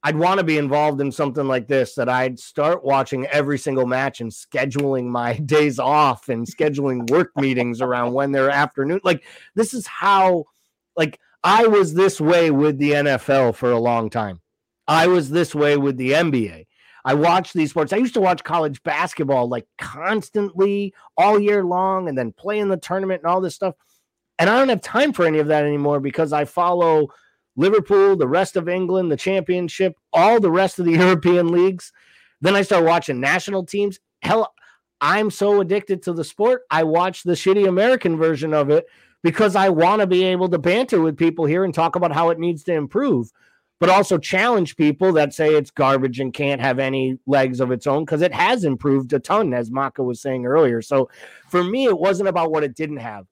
[0.06, 3.86] I'd want to be involved in something like this that I'd start watching every single
[3.86, 9.00] match and scheduling my days off and scheduling work meetings around when they're afternoon.
[9.04, 9.24] Like
[9.56, 10.46] this is how
[10.98, 14.42] like I was this way with the NFL for a long time.
[14.88, 16.66] I was this way with the NBA.
[17.06, 17.92] I watch these sports.
[17.92, 22.70] I used to watch college basketball like constantly all year long and then play in
[22.70, 23.76] the tournament and all this stuff.
[24.40, 27.10] And I don't have time for any of that anymore because I follow
[27.56, 31.92] Liverpool, the rest of England, the championship, all the rest of the European leagues.
[32.42, 34.00] Then I start watching national teams.
[34.22, 34.54] Hell,
[35.02, 36.64] I'm so addicted to the sport.
[36.72, 38.86] I watch the shitty American version of it
[39.22, 42.30] because I want to be able to banter with people here and talk about how
[42.30, 43.32] it needs to improve
[43.84, 47.86] but also challenge people that say it's garbage and can't have any legs of its
[47.86, 50.82] own because it has improved a ton, as Maka was saying earlier.
[50.82, 51.10] So
[51.50, 53.28] for me, it wasn't about what it didn't have,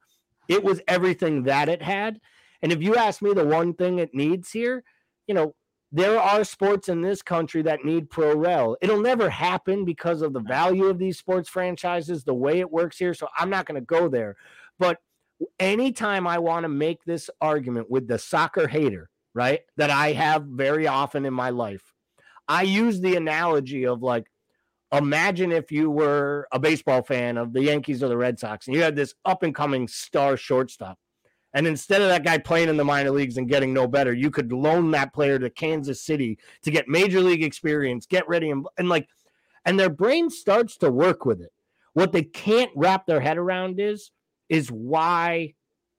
[0.50, 2.20] it was everything that it had.
[2.62, 4.84] And if you ask me the one thing it needs here,
[5.26, 5.56] you know,
[5.90, 8.76] there are sports in this country that need pro rel.
[8.82, 12.98] It'll never happen because of the value of these sports franchises, the way it works
[12.98, 13.14] here.
[13.14, 14.36] So I'm not going to go there.
[14.78, 14.98] But
[15.62, 19.62] anytime I want to make this argument with the soccer hater, right?
[19.78, 21.94] That I have very often in my life.
[22.48, 24.28] I use the analogy of like,
[24.92, 28.76] imagine if you were a baseball fan of the Yankees or the Red Sox and
[28.76, 30.98] you had this up and coming star shortstop.
[31.54, 34.32] And instead of that guy playing in the minor leagues and getting no better, you
[34.32, 38.66] could loan that player to Kansas City to get major league experience, get ready, and,
[38.78, 39.10] and like,
[39.66, 41.52] and their brain starts to work with it.
[41.94, 44.12] What they can't wrap their head around is,
[44.48, 45.56] is why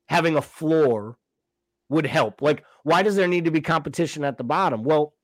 [0.07, 1.19] having a floor
[1.93, 2.43] would help.
[2.43, 4.83] Like, why does there need to be competition at the bottom?
[4.83, 5.15] Well,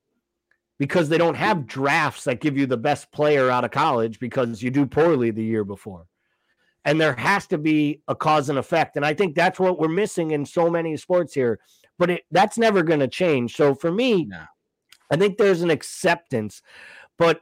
[0.79, 4.63] because they don't have drafts that give you the best player out of college because
[4.63, 6.07] you do poorly the year before.
[6.85, 8.97] And there has to be a cause and effect.
[8.97, 11.59] And I think that's what we're missing in so many sports here.
[11.99, 13.57] But it, that's never going to change.
[13.57, 14.45] So for me, no.
[15.11, 16.63] I think there's an acceptance.
[17.19, 17.41] But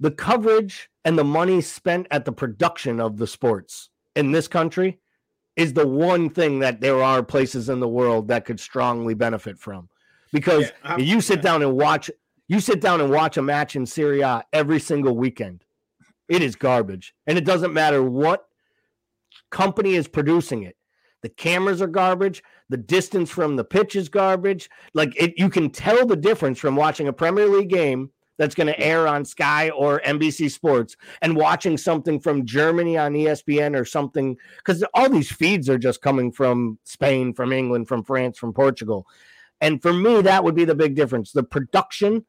[0.00, 4.98] the coverage and the money spent at the production of the sports in this country
[5.58, 9.58] is the one thing that there are places in the world that could strongly benefit
[9.58, 9.88] from.
[10.32, 12.10] Because yeah, you sit down and watch
[12.46, 15.64] you sit down and watch a match in Serie A every single weekend.
[16.28, 17.12] It is garbage.
[17.26, 18.46] And it doesn't matter what
[19.50, 20.76] company is producing it.
[21.22, 22.42] The cameras are garbage.
[22.68, 24.70] The distance from the pitch is garbage.
[24.94, 28.68] Like it, you can tell the difference from watching a Premier League game that's going
[28.68, 33.84] to air on Sky or NBC Sports and watching something from Germany on ESPN or
[33.84, 38.52] something because all these feeds are just coming from Spain, from England, from France, from
[38.52, 39.06] Portugal.
[39.60, 41.32] And for me, that would be the big difference.
[41.32, 42.24] The production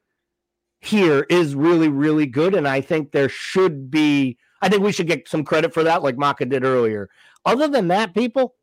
[0.82, 2.56] here is really, really good.
[2.56, 6.04] And I think there should be, I think we should get some credit for that,
[6.04, 7.10] like Maka did earlier.
[7.46, 8.56] Other than that, people,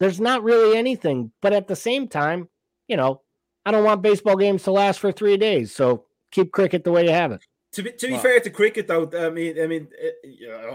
[0.00, 1.32] there's not really anything.
[1.42, 2.48] But at the same time,
[2.88, 3.20] you know,
[3.66, 5.74] I don't want baseball games to last for three days.
[5.74, 7.42] So keep cricket the way you have it.
[7.72, 10.14] To be, to be fair to cricket, though, I mean, I mean, it,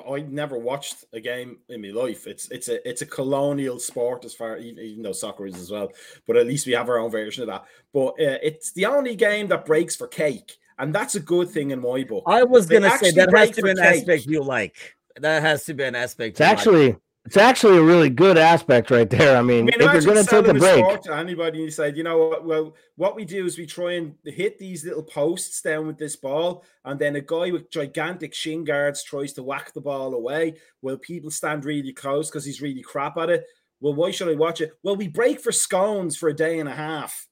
[0.08, 2.28] I never watched a game in my life.
[2.28, 5.72] It's it's a it's a colonial sport as far even, even though soccer is as
[5.72, 5.90] well.
[6.28, 7.66] But at least we have our own version of that.
[7.92, 11.72] But uh, it's the only game that breaks for cake, and that's a good thing
[11.72, 12.24] in my book.
[12.28, 14.02] I was going to say that has to be an cake.
[14.02, 14.96] aspect you like.
[15.16, 16.36] That has to be an aspect.
[16.36, 16.90] It's actually.
[16.90, 17.02] Like.
[17.26, 19.38] It's actually a really good aspect right there.
[19.38, 21.96] I mean, I mean if you're going to take a break, to anybody, you said,
[21.96, 22.46] you know what?
[22.46, 26.16] Well, what we do is we try and hit these little posts down with this
[26.16, 30.56] ball, and then a guy with gigantic shin guards tries to whack the ball away.
[30.82, 33.46] Well, people stand really close because he's really crap at it.
[33.80, 34.74] Well, why should I watch it?
[34.82, 37.28] Well, we break for scones for a day and a half.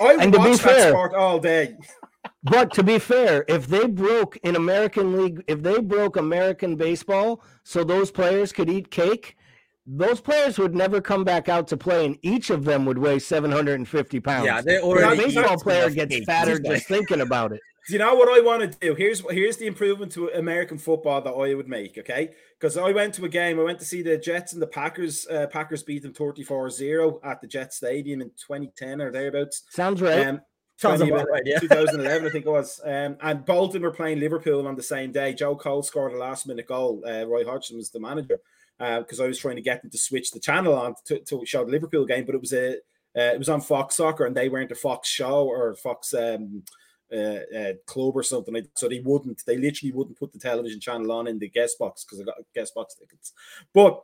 [0.00, 1.76] I would watch that fair, sport all day.
[2.42, 7.42] But to be fair, if they broke in American League, if they broke American baseball
[7.64, 9.36] so those players could eat cake,
[9.86, 13.18] those players would never come back out to play, and each of them would weigh
[13.18, 14.46] 750 pounds.
[14.46, 15.20] Yeah, they already.
[15.20, 17.60] A baseball player gets fatter just thinking about it.
[17.88, 18.94] Do you know what I want to do?
[18.94, 22.30] Here's here's the improvement to American football that I would make, okay?
[22.56, 25.26] Because I went to a game, I went to see the Jets and the Packers.
[25.26, 29.64] Uh, Packers beat them 34-0 at the Jet Stadium in 2010 or thereabouts.
[29.70, 30.28] Sounds right.
[30.28, 30.51] Um, Sounds about
[31.30, 31.58] right, yeah.
[31.58, 32.80] 2011, I think it was.
[32.84, 35.32] Um, and Bolton were playing Liverpool on the same day.
[35.32, 37.04] Joe Cole scored a last minute goal.
[37.06, 38.38] Uh, Roy Hodgson was the manager
[38.78, 41.46] because uh, I was trying to get them to switch the channel on to, to
[41.46, 42.78] show the Liverpool game, but it was a
[43.14, 46.62] uh, it was on Fox Soccer and they weren't a Fox show or Fox um,
[47.12, 48.78] uh, uh, club or something like that.
[48.78, 52.04] So they wouldn't, they literally wouldn't put the television channel on in the guest box
[52.04, 53.34] because I got guest box tickets.
[53.74, 54.02] But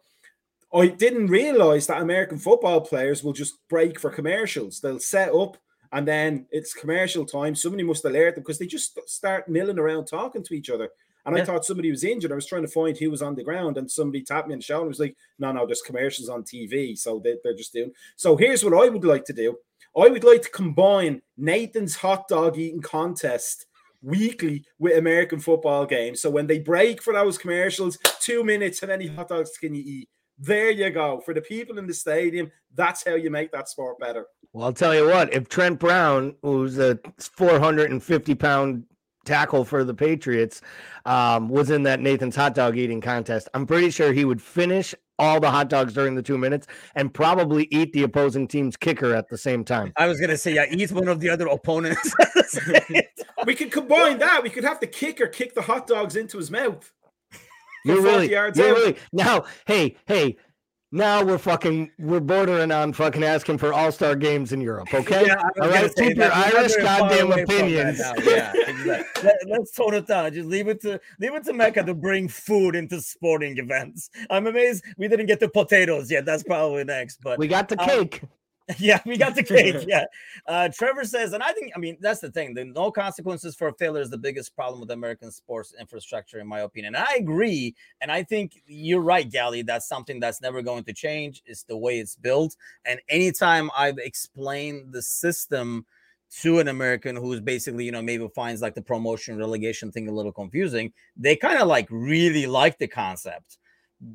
[0.74, 4.80] I didn't realize that American football players will just break for commercials.
[4.80, 5.56] They'll set up
[5.92, 7.54] and then it's commercial time.
[7.54, 10.88] Somebody must alert them because they just start milling around talking to each other.
[11.26, 11.42] And yeah.
[11.42, 12.32] I thought somebody was injured.
[12.32, 14.60] I was trying to find who was on the ground, and somebody tapped me on
[14.60, 16.96] the shoulder and was like, No, no, there's commercials on TV.
[16.96, 17.92] So they, they're just doing.
[18.16, 19.56] So here's what I would like to do
[19.96, 23.66] I would like to combine Nathan's hot dog eating contest
[24.02, 26.20] weekly with American football games.
[26.22, 29.82] So when they break for those commercials, two minutes, how many hot dogs can you
[29.84, 30.08] eat?
[30.38, 31.20] There you go.
[31.20, 34.26] For the people in the stadium, that's how you make that sport better.
[34.52, 38.84] Well, I'll tell you what, if Trent Brown, who's a 450 pound
[39.24, 40.62] tackle for the Patriots,
[41.04, 44.94] um, was in that Nathan's hot dog eating contest, I'm pretty sure he would finish
[45.18, 49.14] all the hot dogs during the two minutes and probably eat the opposing team's kicker
[49.14, 49.92] at the same time.
[49.96, 52.14] I was gonna say, yeah, eat one of the other opponents.
[53.46, 54.42] we could combine that.
[54.42, 56.92] We could have the kicker kick the hot dogs into his mouth.
[57.94, 59.44] You're really, you're really now.
[59.66, 60.36] Hey, hey,
[60.90, 64.88] now we're fucking we're bordering on fucking asking for all star games in Europe.
[64.98, 67.98] Okay, yeah, all right, keep your Irish goddamn opinions.
[67.98, 69.22] Yeah, exactly.
[69.50, 70.32] Let, us tone it down.
[70.32, 74.10] Just leave it to leave it to Mecca to bring food into sporting events.
[74.28, 76.24] I'm amazed we didn't get the potatoes yet.
[76.24, 78.22] That's probably next, but we got the um, cake.
[78.78, 79.84] Yeah, we got the cake.
[79.86, 80.04] Yeah.
[80.46, 82.54] Uh, Trevor says, and I think, I mean, that's the thing.
[82.54, 86.60] The no consequences for failure is the biggest problem with American sports infrastructure, in my
[86.60, 86.94] opinion.
[86.94, 87.74] And I agree.
[88.00, 89.62] And I think you're right, Gally.
[89.62, 91.42] That's something that's never going to change.
[91.46, 92.56] It's the way it's built.
[92.84, 95.86] And anytime I've explained the system
[96.30, 100.12] to an American who's basically, you know, maybe finds like the promotion relegation thing a
[100.12, 103.57] little confusing, they kind of like really like the concept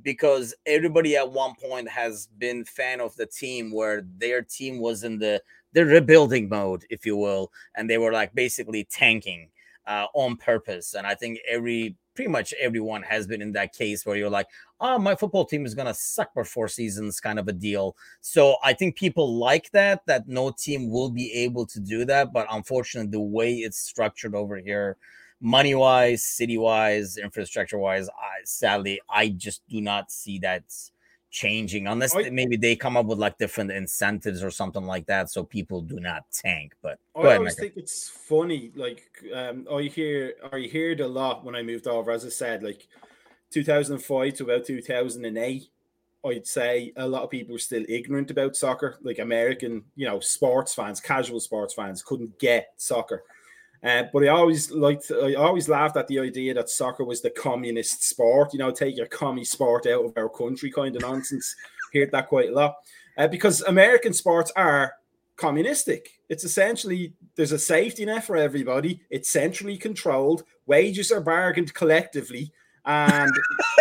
[0.01, 5.03] because everybody at one point has been fan of the team where their team was
[5.03, 5.41] in the
[5.73, 9.49] the rebuilding mode, if you will, and they were like basically tanking
[9.87, 10.93] uh, on purpose.
[10.93, 14.47] And I think every pretty much everyone has been in that case where you're like,
[14.79, 17.95] oh, my football team is gonna suck for four seasons, kind of a deal.
[18.21, 22.31] So I think people like that, that no team will be able to do that.
[22.31, 24.97] But unfortunately, the way it's structured over here,
[25.43, 30.63] money wise, city wise, infrastructure wise, I sadly I just do not see that
[31.29, 35.31] changing unless I, maybe they come up with like different incentives or something like that
[35.31, 39.01] so people do not tank but i ahead, always think it's funny like
[39.33, 42.87] um i hear i heard a lot when i moved over as i said like
[43.49, 45.69] 2005 to about 2008
[46.25, 50.19] i'd say a lot of people were still ignorant about soccer like american you know
[50.19, 53.23] sports fans casual sports fans couldn't get soccer
[53.83, 57.29] uh, but I always liked, I always laughed at the idea that soccer was the
[57.29, 58.53] communist sport.
[58.53, 61.55] You know, take your commie sport out of our country, kind of nonsense.
[61.93, 62.75] Heard that quite a lot
[63.17, 64.93] uh, because American sports are
[65.35, 66.19] communistic.
[66.29, 69.01] It's essentially there's a safety net for everybody.
[69.09, 70.43] It's centrally controlled.
[70.65, 72.51] Wages are bargained collectively,
[72.85, 73.31] and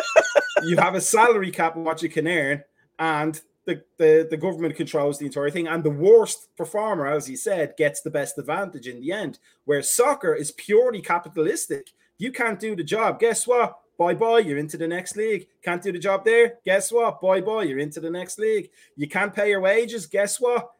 [0.64, 2.62] you have a salary cap of what you can earn.
[2.98, 7.36] And the, the, the government controls the entire thing, and the worst performer, as he
[7.36, 9.38] said, gets the best advantage in the end.
[9.64, 11.92] Where soccer is purely capitalistic.
[12.18, 13.20] You can't do the job.
[13.20, 13.78] Guess what?
[13.98, 14.40] Bye bye.
[14.40, 15.46] You're into the next league.
[15.62, 16.54] Can't do the job there.
[16.64, 17.20] Guess what?
[17.20, 17.64] Bye bye.
[17.64, 18.70] You're into the next league.
[18.96, 20.06] You can't pay your wages.
[20.06, 20.72] Guess what?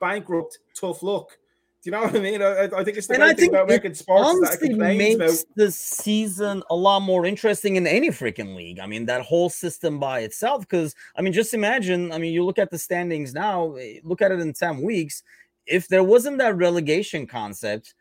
[0.00, 0.58] Bankrupt.
[0.74, 1.38] Tough luck.
[1.84, 2.40] Do you know what I mean?
[2.40, 5.54] I, I think it's the and I think about making sports honestly makes about.
[5.54, 8.80] the season a lot more interesting in any freaking league.
[8.80, 10.62] I mean, that whole system by itself.
[10.62, 12.10] Because I mean, just imagine.
[12.10, 13.74] I mean, you look at the standings now.
[13.74, 15.22] Eh, look at it in ten weeks.
[15.66, 17.94] If there wasn't that relegation concept,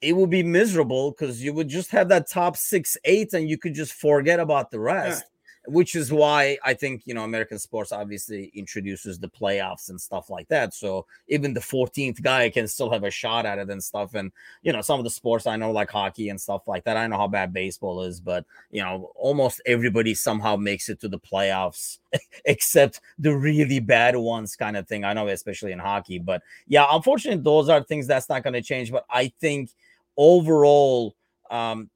[0.00, 3.56] it would be miserable because you would just have that top six, eight, and you
[3.56, 5.22] could just forget about the rest.
[5.24, 5.37] Yeah
[5.68, 10.30] which is why I think you know American sports obviously introduces the playoffs and stuff
[10.30, 10.72] like that.
[10.72, 14.14] So even the 14th guy can still have a shot at it and stuff.
[14.14, 16.96] And you know, some of the sports I know, like hockey and stuff like that.
[16.96, 21.08] I know how bad baseball is, but you know, almost everybody somehow makes it to
[21.08, 21.98] the playoffs,
[22.46, 25.04] except the really bad ones, kind of thing.
[25.04, 26.18] I know, especially in hockey.
[26.18, 28.90] But yeah, unfortunately, those are things that's not going to change.
[28.90, 29.70] But I think
[30.16, 31.14] overall,
[31.50, 31.90] um,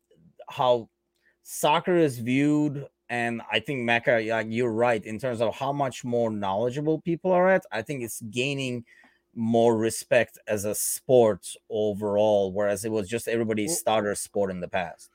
[0.49, 0.91] how
[1.43, 6.02] soccer is viewed And I think Mecca, like you're right in terms of how much
[6.02, 7.62] more knowledgeable people are at.
[7.70, 8.86] I think it's gaining
[9.34, 14.68] more respect as a sport overall, whereas it was just everybody's starter sport in the
[14.68, 15.10] past.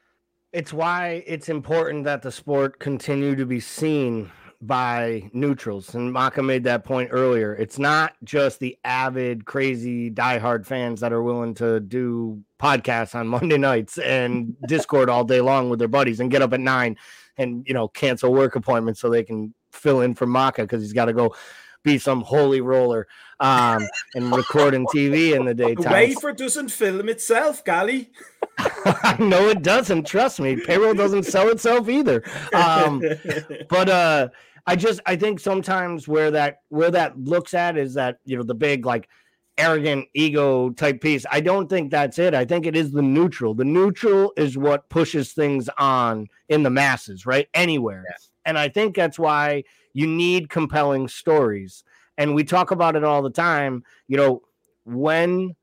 [0.53, 4.31] It's why it's important that the sport continue to be seen
[4.61, 5.93] by neutrals.
[5.93, 7.53] And Maka made that point earlier.
[7.53, 13.27] It's not just the avid, crazy, diehard fans that are willing to do podcasts on
[13.27, 16.97] Monday nights and Discord all day long with their buddies and get up at nine
[17.37, 20.93] and you know cancel work appointments so they can fill in for Maka because he's
[20.93, 21.35] got to go
[21.83, 23.07] be some holy roller
[23.39, 25.93] um, and recording TV in the daytime.
[25.93, 28.09] Wafer doesn't film itself, Gally.
[29.19, 30.05] no, it doesn't.
[30.07, 30.55] Trust me.
[30.55, 32.23] Payroll doesn't sell itself either.
[32.53, 33.03] Um,
[33.69, 34.29] but uh,
[34.65, 38.43] I just I think sometimes where that where that looks at is that you know
[38.43, 39.07] the big like
[39.57, 41.25] arrogant ego type piece.
[41.31, 42.33] I don't think that's it.
[42.33, 43.53] I think it is the neutral.
[43.53, 47.47] The neutral is what pushes things on in the masses, right?
[47.53, 48.03] Anywhere.
[48.07, 48.15] Yeah.
[48.45, 51.83] And I think that's why you need compelling stories.
[52.17, 53.83] And we talk about it all the time.
[54.07, 54.41] You know,
[54.85, 55.55] when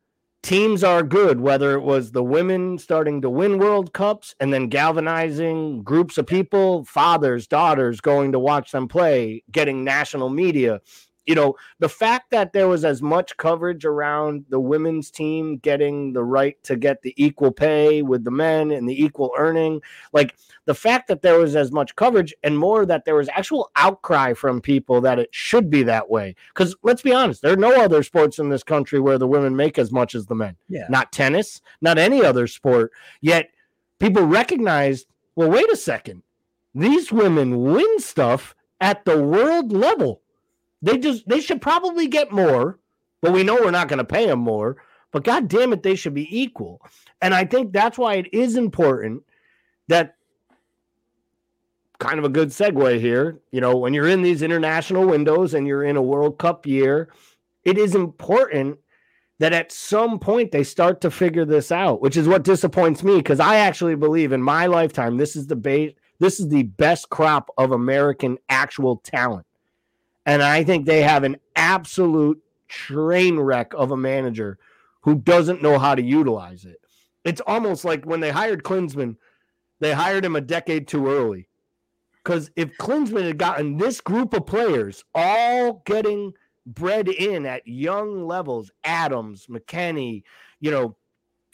[0.45, 4.69] teams are good, whether it was the women starting to win World Cups and then
[4.69, 10.83] galvanizing groups of people, fathers, daughters going to watch them play, getting national media,
[11.27, 16.13] you know, the fact that there was as much coverage around the women's team getting
[16.13, 19.81] the right to get the equal pay with the men and the equal earning,
[20.13, 23.71] like the fact that there was as much coverage and more that there was actual
[23.77, 26.35] outcry from people that it should be that way.
[26.49, 29.57] Because let's be honest, there are no other sports in this country where the women
[29.57, 30.57] make as much as the men.
[30.69, 30.87] Yeah.
[30.91, 32.93] Not tennis, not any other sport.
[33.21, 33.51] Yet
[33.99, 35.07] people recognized,
[35.37, 36.23] well, wait a second.
[36.75, 40.21] These women win stuff at the world level
[40.85, 42.79] they just they should probably get more,
[43.23, 44.77] but we know we're not going to pay them more.
[45.13, 46.83] But god damn it, they should be equal.
[47.23, 49.23] And I think that's why it is important
[49.89, 50.17] that
[51.99, 53.41] kind of a good segue here.
[53.51, 57.09] You know, when you're in these international windows and you're in a World Cup year,
[57.65, 58.79] it is important
[59.39, 63.17] that at some point they start to figure this out, which is what disappoints me
[63.17, 67.09] because I actually believe in my lifetime this is the base, this is the best
[67.09, 69.47] crop of American actual talent.
[70.27, 74.59] And I think they have an absolute train wreck of a manager
[75.03, 76.81] who doesn't know how to utilize it.
[77.25, 79.17] It's almost like when they hired Klinsmann,
[79.81, 81.49] they hired him a decade too early.
[82.23, 86.33] Because if Klinsmann had gotten this group of players all getting
[86.67, 90.23] bred in at young levels, Adams, McKennie,
[90.61, 90.97] you know,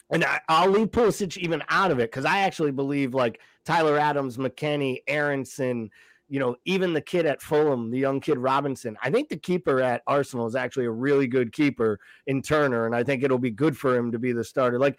[0.09, 3.97] and I, will leave Pulisic even out of it because I actually believe like Tyler
[3.97, 5.89] Adams, McKennie, Aaronson,
[6.31, 9.81] you know, even the kid at Fulham, the young kid Robinson, I think the keeper
[9.81, 13.51] at Arsenal is actually a really good keeper in Turner, and I think it'll be
[13.51, 14.79] good for him to be the starter.
[14.79, 14.97] Like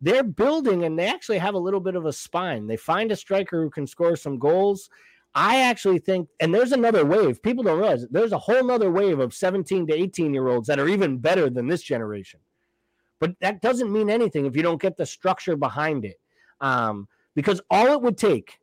[0.00, 2.66] they're building, and they actually have a little bit of a spine.
[2.66, 4.88] They find a striker who can score some goals.
[5.34, 7.42] I actually think, and there's another wave.
[7.42, 10.80] People don't realize there's a whole nother wave of 17 to 18 year olds that
[10.80, 12.40] are even better than this generation.
[13.18, 16.18] But that doesn't mean anything if you don't get the structure behind it.
[16.62, 18.59] Um, because all it would take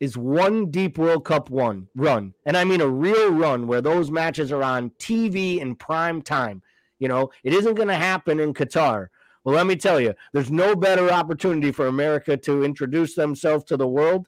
[0.00, 4.10] is one deep World Cup one run, and I mean a real run where those
[4.10, 6.62] matches are on TV in prime time.
[6.98, 9.08] You know, it isn't going to happen in Qatar.
[9.44, 13.76] Well, let me tell you, there's no better opportunity for America to introduce themselves to
[13.76, 14.26] the world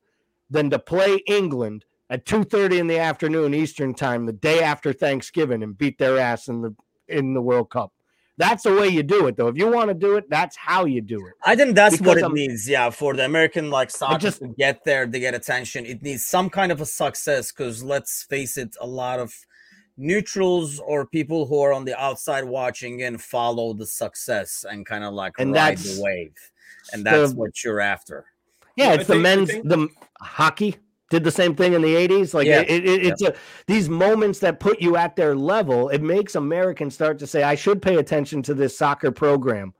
[0.49, 5.63] than to play England at 2:30 in the afternoon Eastern time the day after Thanksgiving
[5.63, 6.75] and beat their ass in the
[7.09, 7.93] in the World Cup.
[8.41, 9.49] That's the way you do it, though.
[9.49, 11.35] If you want to do it, that's how you do it.
[11.45, 12.67] I think that's because what it I'm, needs.
[12.67, 16.25] Yeah, for the American like soccer just, to get there, to get attention, it needs
[16.25, 17.53] some kind of a success.
[17.53, 19.35] Because let's face it, a lot of
[19.99, 25.05] neutrals or people who are on the outside watching and follow the success and kind
[25.05, 26.33] of like and ride the wave,
[26.95, 28.25] and that's the, what you're after.
[28.75, 29.87] Yeah, it's the men's the
[30.23, 30.77] hockey
[31.11, 32.61] did the same thing in the 80s like yeah.
[32.63, 33.31] it, it, it's yeah.
[33.31, 33.35] a,
[33.67, 37.55] these moments that put you at their level it makes americans start to say i
[37.55, 39.75] should pay attention to this soccer program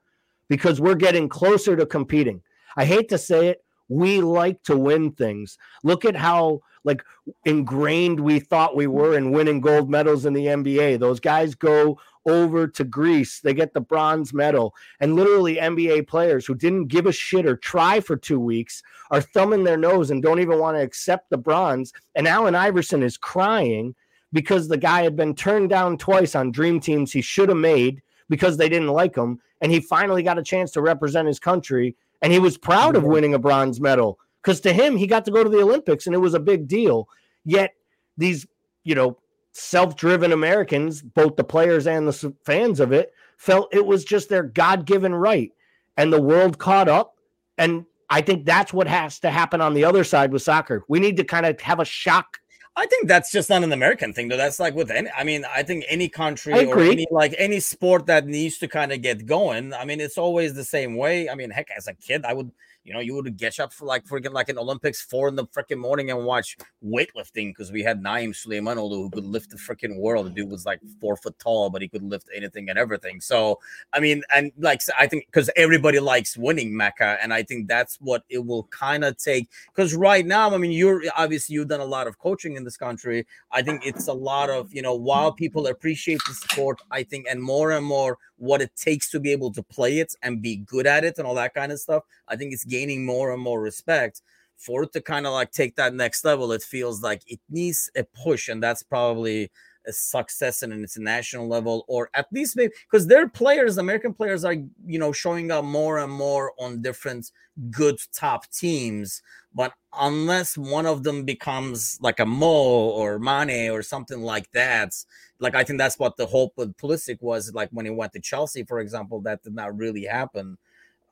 [0.49, 2.41] because we're getting closer to competing
[2.77, 7.03] i hate to say it we like to win things look at how like
[7.45, 11.97] ingrained we thought we were in winning gold medals in the nba those guys go
[12.27, 13.39] over to Greece.
[13.39, 14.75] They get the bronze medal.
[14.99, 19.21] And literally, NBA players who didn't give a shit or try for two weeks are
[19.21, 21.93] thumbing their nose and don't even want to accept the bronze.
[22.15, 23.95] And Allen Iverson is crying
[24.33, 28.01] because the guy had been turned down twice on dream teams he should have made
[28.29, 29.39] because they didn't like him.
[29.61, 31.95] And he finally got a chance to represent his country.
[32.21, 35.31] And he was proud of winning a bronze medal because to him, he got to
[35.31, 37.07] go to the Olympics and it was a big deal.
[37.43, 37.73] Yet,
[38.17, 38.45] these,
[38.83, 39.17] you know,
[39.53, 44.43] self-driven Americans, both the players and the fans of it, felt it was just their
[44.43, 45.51] God-given right.
[45.97, 47.15] And the world caught up.
[47.57, 50.83] And I think that's what has to happen on the other side with soccer.
[50.87, 52.41] We need to kind of have a shock
[52.75, 54.37] I think that's just not an American thing, though.
[54.37, 55.09] That's like with any.
[55.15, 58.93] I mean, I think any country or any like any sport that needs to kind
[58.93, 59.73] of get going.
[59.73, 61.29] I mean, it's always the same way.
[61.29, 62.51] I mean, heck, as a kid, I would
[62.83, 65.45] you know, you would get up for like freaking like an Olympics four in the
[65.47, 69.99] freaking morning and watch weightlifting because we had Naim Suleymanoglu who could lift the freaking
[69.99, 70.25] world.
[70.25, 73.21] The dude was like four foot tall, but he could lift anything and everything.
[73.21, 73.59] So
[73.93, 77.97] I mean, and like I think because everybody likes winning Mecca, and I think that's
[78.01, 79.49] what it will kind of take.
[79.73, 82.77] Because right now, I mean, you're obviously you've done a lot of coaching in this
[82.77, 83.27] country.
[83.51, 87.27] I think it's a lot of you know while people appreciate the sport, I think,
[87.29, 90.57] and more and more what it takes to be able to play it and be
[90.57, 92.03] good at it and all that kind of stuff.
[92.27, 94.23] I think it's gaining more and more respect
[94.57, 96.51] for it to kind of like take that next level.
[96.51, 99.51] It feels like it needs a push, and that's probably
[99.89, 104.53] success in an international level, or at least maybe because their players, American players, are
[104.53, 107.31] you know showing up more and more on different
[107.69, 109.21] good top teams.
[109.53, 114.93] But unless one of them becomes like a Mo or Mane or something like that,
[115.39, 117.53] like I think that's what the hope with Pulisic was.
[117.53, 120.57] Like when he went to Chelsea, for example, that did not really happen.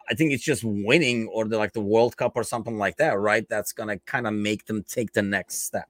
[0.09, 3.19] I think it's just winning or the, like the World Cup or something like that,
[3.19, 3.47] right?
[3.47, 5.87] That's gonna kind of make them take the next step.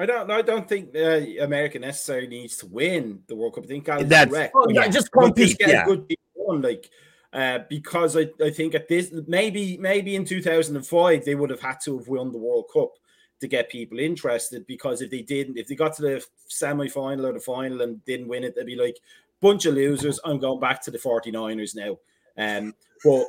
[0.00, 0.30] I don't.
[0.30, 3.64] I don't think uh, America necessarily needs to win the World Cup.
[3.64, 5.58] I think that's direct, oh, yeah, just compete.
[5.58, 6.88] Just yeah, good one, like
[7.34, 11.80] uh, because I, I think at this maybe maybe in 2005 they would have had
[11.84, 12.92] to have won the World Cup
[13.40, 17.26] to get people interested because if they didn't, if they got to the semi final
[17.26, 18.98] or the final and didn't win it, they'd be like,
[19.40, 20.18] bunch of losers.
[20.24, 21.98] I'm going back to the 49ers now.
[22.38, 22.74] Um,
[23.04, 23.26] but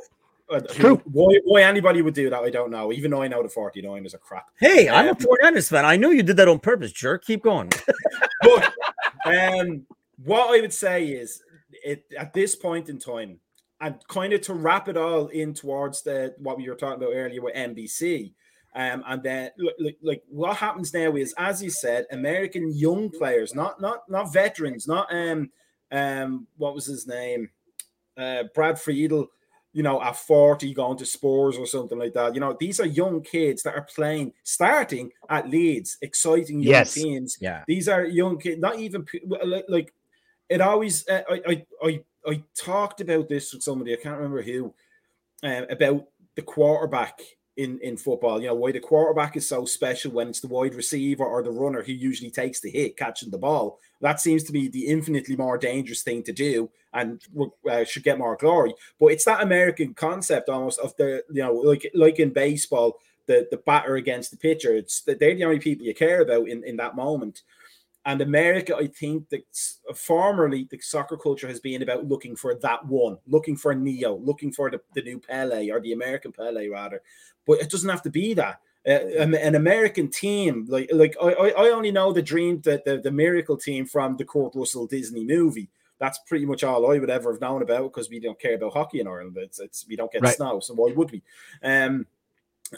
[0.59, 1.01] True.
[1.05, 2.91] Why, why anybody would do that, I don't know.
[2.91, 4.47] Even though I know the 49ers are crap.
[4.59, 5.85] Hey, um, I'm a 49ers fan.
[5.85, 7.23] I know you did that on purpose, jerk.
[7.23, 7.69] Keep going.
[8.41, 8.73] but
[9.25, 9.85] um,
[10.23, 11.41] what I would say is,
[11.83, 13.39] it at this point in time,
[13.79, 17.13] and kind of to wrap it all in towards the what we were talking about
[17.15, 18.33] earlier with NBC,
[18.75, 23.55] um, and then like, like what happens now is, as you said, American young players,
[23.55, 25.49] not not not veterans, not um
[25.91, 27.49] um what was his name,
[28.17, 29.27] uh, Brad Friedel,
[29.73, 32.33] you know, at 40 going to Spurs or something like that.
[32.33, 36.93] You know, these are young kids that are playing, starting at Leeds, exciting young yes.
[36.93, 37.37] teams.
[37.39, 39.05] Yeah, these are young kids, not even
[39.67, 39.93] like,
[40.49, 41.07] it always.
[41.07, 44.73] Uh, I, I I I talked about this with somebody, I can't remember who,
[45.43, 46.05] uh, about
[46.35, 47.19] the quarterback
[47.55, 48.41] in in football.
[48.41, 51.51] You know why the quarterback is so special when it's the wide receiver or the
[51.51, 53.79] runner who usually takes the hit catching the ball.
[54.01, 57.21] That seems to be the infinitely more dangerous thing to do and
[57.69, 58.73] uh, should get more glory.
[58.99, 62.99] But it's that American concept almost of the you know like like in baseball.
[63.27, 66.63] The, the batter against the pitcher, it's they're the only people you care about in,
[66.65, 67.43] in that moment.
[68.03, 69.43] And America, I think that
[69.95, 74.51] formerly the soccer culture has been about looking for that one, looking for Neo, looking
[74.51, 77.01] for the, the new Pele or the American Pele rather.
[77.45, 78.59] But it doesn't have to be that.
[78.87, 83.11] Uh, an American team, like like I, I only know the dream that the, the
[83.11, 85.69] miracle team from the Kurt Russell Disney movie.
[86.01, 88.73] That's pretty much all I would ever have known about because we don't care about
[88.73, 89.37] hockey in Ireland.
[89.37, 90.35] It's, it's we don't get right.
[90.35, 91.21] snow, so why would we?
[91.63, 92.07] Um,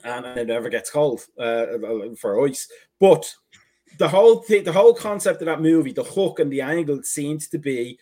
[0.03, 1.65] and it never gets cold uh,
[2.19, 2.67] for ice.
[2.99, 3.33] But
[3.97, 7.47] the whole thing, the whole concept of that movie, the hook and the angle seems
[7.47, 7.97] to be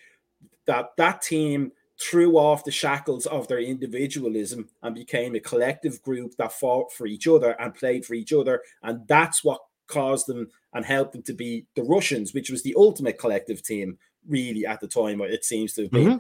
[0.66, 6.36] that that team threw off the shackles of their individualism and became a collective group
[6.38, 10.48] that fought for each other and played for each other, and that's what caused them
[10.74, 14.80] and helped them to be the Russians, which was the ultimate collective team, really at
[14.80, 15.20] the time.
[15.20, 16.08] but It seems to have been.
[16.08, 16.18] Mm-hmm.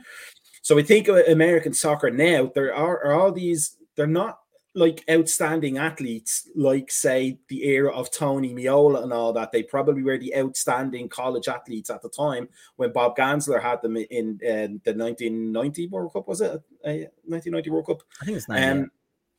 [0.61, 3.77] So I think American soccer now there are, are all these.
[3.95, 4.39] They're not
[4.73, 10.01] like outstanding athletes, like say the era of Tony Meola and all that, they probably
[10.01, 12.47] were the outstanding college athletes at the time
[12.77, 16.27] when Bob Gansler had them in, in the 1990 World Cup.
[16.27, 16.51] Was it
[16.85, 18.01] a 1990 World Cup?
[18.21, 18.67] I think it's 90.
[18.67, 18.91] Um,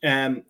[0.04, 0.42] um,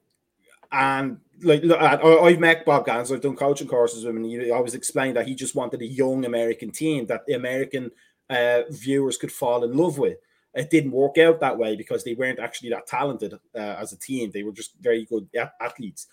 [0.73, 4.75] and like I've met Bob Gansler, I've done coaching courses with him, and he always
[4.75, 7.91] explained that he just wanted a young American team that the American
[8.31, 10.19] uh, viewers could fall in love with
[10.55, 13.99] it didn't work out that way because they weren't actually that talented uh, as a
[13.99, 14.31] team.
[14.31, 15.29] They were just very good
[15.61, 16.09] athletes.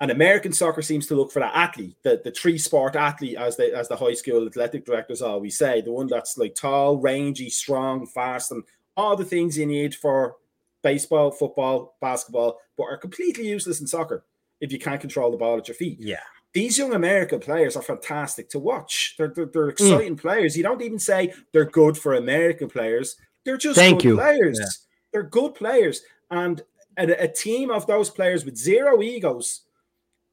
[0.00, 3.56] And American soccer seems to look for that athlete, the, the tree sport athlete, as
[3.56, 7.48] the as the high school athletic directors always say, the one that's like tall, rangy,
[7.48, 8.62] strong, fast, and
[8.96, 10.36] all the things you need for
[10.82, 14.24] baseball, football, basketball, but are completely useless in soccer
[14.60, 15.98] if you can't control the ball at your feet.
[16.00, 16.20] Yeah.
[16.52, 19.14] These young American players are fantastic to watch.
[19.18, 19.70] They're, they're, they're hmm.
[19.70, 20.20] exciting mm.
[20.20, 20.56] players.
[20.56, 23.16] You don't even say they're good for American players.
[23.44, 24.16] They're just Thank good you.
[24.16, 24.58] players.
[24.58, 24.66] Yeah.
[25.12, 26.02] They're good players.
[26.30, 26.62] And
[26.98, 29.62] a, a, team of those players with zero egos,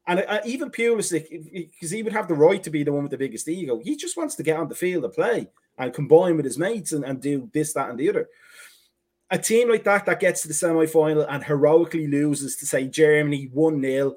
[0.07, 3.11] and uh, even Pulisic, because he would have the right to be the one with
[3.11, 5.47] the biggest ego, he just wants to get on the field and play
[5.77, 8.29] and combine with his mates and, and do this, that, and the other.
[9.33, 12.87] A team like that that gets to the semi final and heroically loses to say
[12.87, 14.15] Germany 1 0,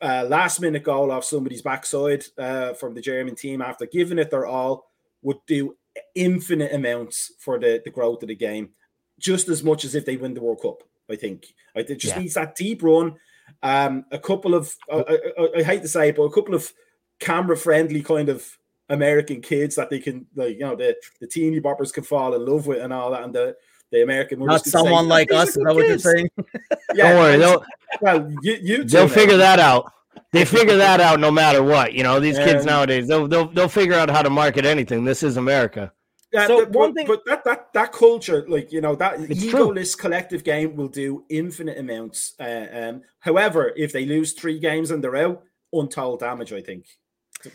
[0.00, 4.30] uh, last minute goal off somebody's backside uh, from the German team after giving it
[4.30, 5.76] their all would do
[6.14, 8.70] infinite amounts for the, the growth of the game,
[9.18, 10.84] just as much as if they win the World Cup.
[11.10, 12.20] I think it just yeah.
[12.20, 13.16] needs that deep run.
[13.64, 16.72] Um, a couple of I, I, I hate to say it, but a couple of
[17.18, 18.56] camera friendly kind of
[18.88, 22.46] American kids that they can like you know the the teeny boppers can fall in
[22.46, 23.56] love with and all that and the
[23.90, 25.50] the American not someone say, like us.
[25.50, 26.30] Is that what you're saying?
[26.94, 27.64] yeah, Don't worry, they'll,
[28.00, 29.92] well, you, you they'll figure that out.
[30.32, 31.94] They figure that out no matter what.
[31.94, 35.04] You know, these kids nowadays they'll, they'll they'll figure out how to market anything.
[35.04, 35.92] This is America.
[36.32, 39.18] Yeah, so the, one but, thing, but that that that culture, like you know, that
[39.18, 42.34] egoless collective game will do infinite amounts.
[42.38, 46.52] Uh, um, however, if they lose three games and they're out, untold damage.
[46.52, 46.84] I think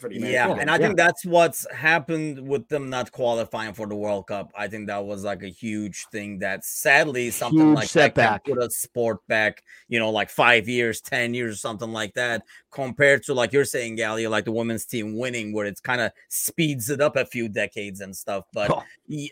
[0.10, 0.78] yeah, and I yeah.
[0.78, 4.52] think that's what's happened with them not qualifying for the World Cup.
[4.58, 8.16] I think that was like a huge thing that sadly something huge like setback.
[8.16, 11.92] that can put a sport back, you know, like five years, 10 years, or something
[11.92, 15.82] like that, compared to like you're saying, Gally, like the women's team winning, where it's
[15.82, 18.46] kind of speeds it up a few decades and stuff.
[18.54, 18.84] But oh.
[19.08, 19.30] yeah,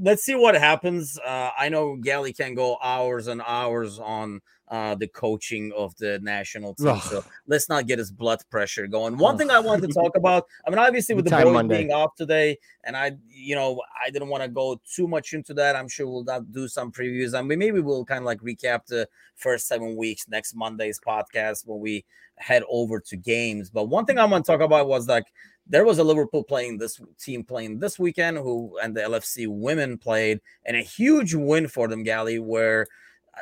[0.00, 1.18] let's see what happens.
[1.18, 6.18] Uh, I know Gally can go hours and hours on uh, the coaching of the
[6.20, 6.98] national team.
[7.00, 9.16] So let's not get his blood pressure going.
[9.16, 12.14] One thing I wanted to talk about, I mean, obviously with the boys being off
[12.16, 15.76] today, and I, you know, I didn't want to go too much into that.
[15.76, 17.38] I'm sure we'll not do some previews.
[17.38, 21.66] I mean, maybe we'll kind of like recap the first seven weeks next Monday's podcast
[21.66, 22.04] when we
[22.36, 23.70] head over to games.
[23.70, 25.26] But one thing I want to talk about was like
[25.68, 29.98] there was a Liverpool playing this team playing this weekend who and the LFC women
[29.98, 32.86] played and a huge win for them, Gally, where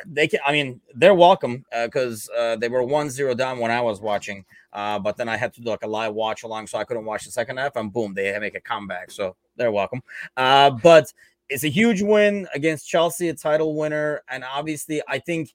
[0.07, 0.41] they can.
[0.47, 4.01] I mean, they're welcome because uh, uh, they were one zero down when I was
[4.01, 4.45] watching.
[4.73, 7.05] Uh, but then I had to do like a live watch along, so I couldn't
[7.05, 7.77] watch the second half.
[7.77, 9.11] And boom, they make a comeback.
[9.11, 10.03] So they're welcome.
[10.37, 11.13] Uh, but
[11.49, 15.55] it's a huge win against Chelsea, a title winner, and obviously, I think,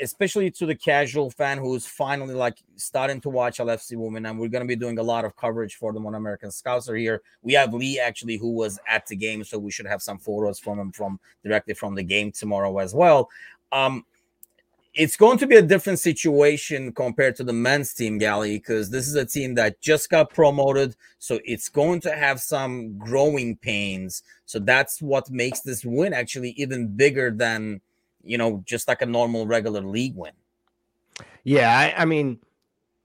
[0.00, 4.48] especially to the casual fan who's finally like starting to watch LFC women, and we're
[4.48, 7.22] going to be doing a lot of coverage for them when American Scouts are here.
[7.42, 10.58] We have Lee actually who was at the game, so we should have some photos
[10.58, 13.28] from him from directly from the game tomorrow as well.
[13.72, 14.04] Um,
[14.94, 19.08] it's going to be a different situation compared to the men's team, Gally, because this
[19.08, 20.94] is a team that just got promoted.
[21.18, 24.22] So it's going to have some growing pains.
[24.44, 27.80] So that's what makes this win actually even bigger than,
[28.22, 30.32] you know, just like a normal regular league win.
[31.44, 31.76] Yeah.
[31.76, 32.38] I, I mean,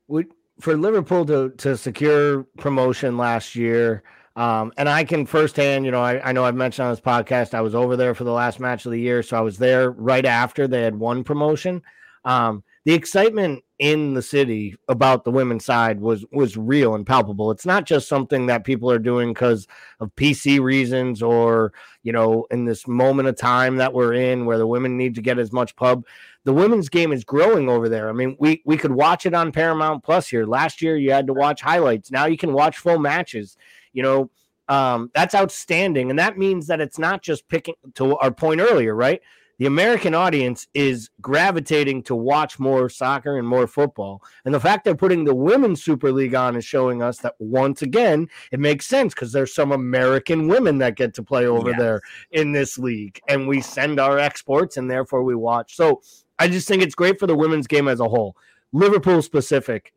[0.09, 0.25] we,
[0.59, 4.03] for Liverpool to, to secure promotion last year,
[4.37, 7.55] um, and I can firsthand, you know, I, I know I've mentioned on this podcast,
[7.55, 9.23] I was over there for the last match of the year.
[9.23, 11.81] So I was there right after they had won promotion.
[12.23, 17.51] Um, the excitement in the city about the women's side was was real and palpable.
[17.51, 19.67] It's not just something that people are doing because
[19.99, 21.73] of PC reasons or
[22.03, 25.21] you know in this moment of time that we're in where the women need to
[25.21, 26.05] get as much pub.
[26.43, 28.07] The women's game is growing over there.
[28.07, 30.45] I mean, we we could watch it on Paramount Plus here.
[30.45, 32.11] Last year you had to watch highlights.
[32.11, 33.57] Now you can watch full matches
[33.97, 34.29] you know,
[34.69, 36.11] um, that's outstanding.
[36.11, 39.19] And that means that it's not just picking to our point earlier, right?
[39.57, 44.21] The American audience is gravitating to watch more soccer and more football.
[44.45, 47.81] And the fact they're putting the Women's Super League on is showing us that once
[47.81, 51.79] again, it makes sense because there's some American women that get to play over yes.
[51.79, 53.19] there in this league.
[53.27, 55.75] And we send our exports and therefore we watch.
[55.75, 56.03] So
[56.37, 58.37] I just think it's great for the women's game as a whole.
[58.73, 59.91] Liverpool specific,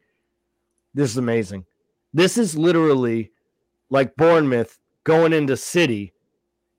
[0.94, 1.66] this is amazing.
[2.14, 3.30] This is literally
[3.90, 6.12] like Bournemouth going into City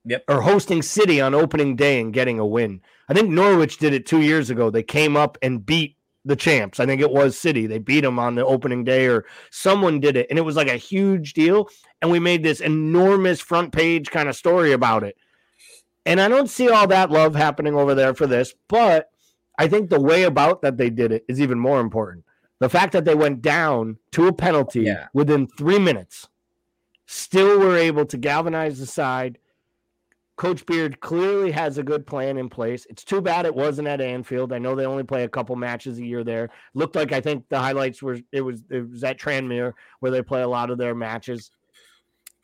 [0.05, 0.24] yep.
[0.28, 2.82] or hosting City on opening day and getting a win.
[3.09, 4.70] I think Norwich did it two years ago.
[4.70, 6.80] They came up and beat the champs.
[6.80, 7.68] I think it was City.
[7.68, 10.28] They beat them on the opening day, or someone did it.
[10.30, 11.68] And it was like a huge deal.
[12.01, 15.18] And we made this enormous front page kind of story about it.
[16.05, 19.09] And I don't see all that love happening over there for this, but
[19.59, 22.26] I think the way about that they did it is even more important.
[22.59, 25.07] The fact that they went down to a penalty yeah.
[25.14, 26.28] within three minutes
[27.12, 29.38] still were able to galvanize the side.
[30.38, 32.88] Coach Beard clearly has a good plan in place.
[32.89, 34.53] It's too bad it wasn't at Anfield.
[34.53, 36.49] I know they only play a couple matches a year there.
[36.74, 40.22] Looked like I think the highlights were it was it was at Tranmere where they
[40.22, 41.51] play a lot of their matches.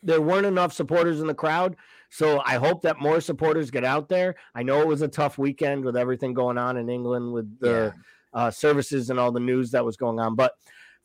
[0.04, 1.78] There weren't enough supporters in the crowd,
[2.10, 4.36] so I hope that more supporters get out there.
[4.54, 7.96] I know it was a tough weekend with everything going on in England with the
[7.96, 8.40] yeah.
[8.40, 10.54] uh, services and all the news that was going on, but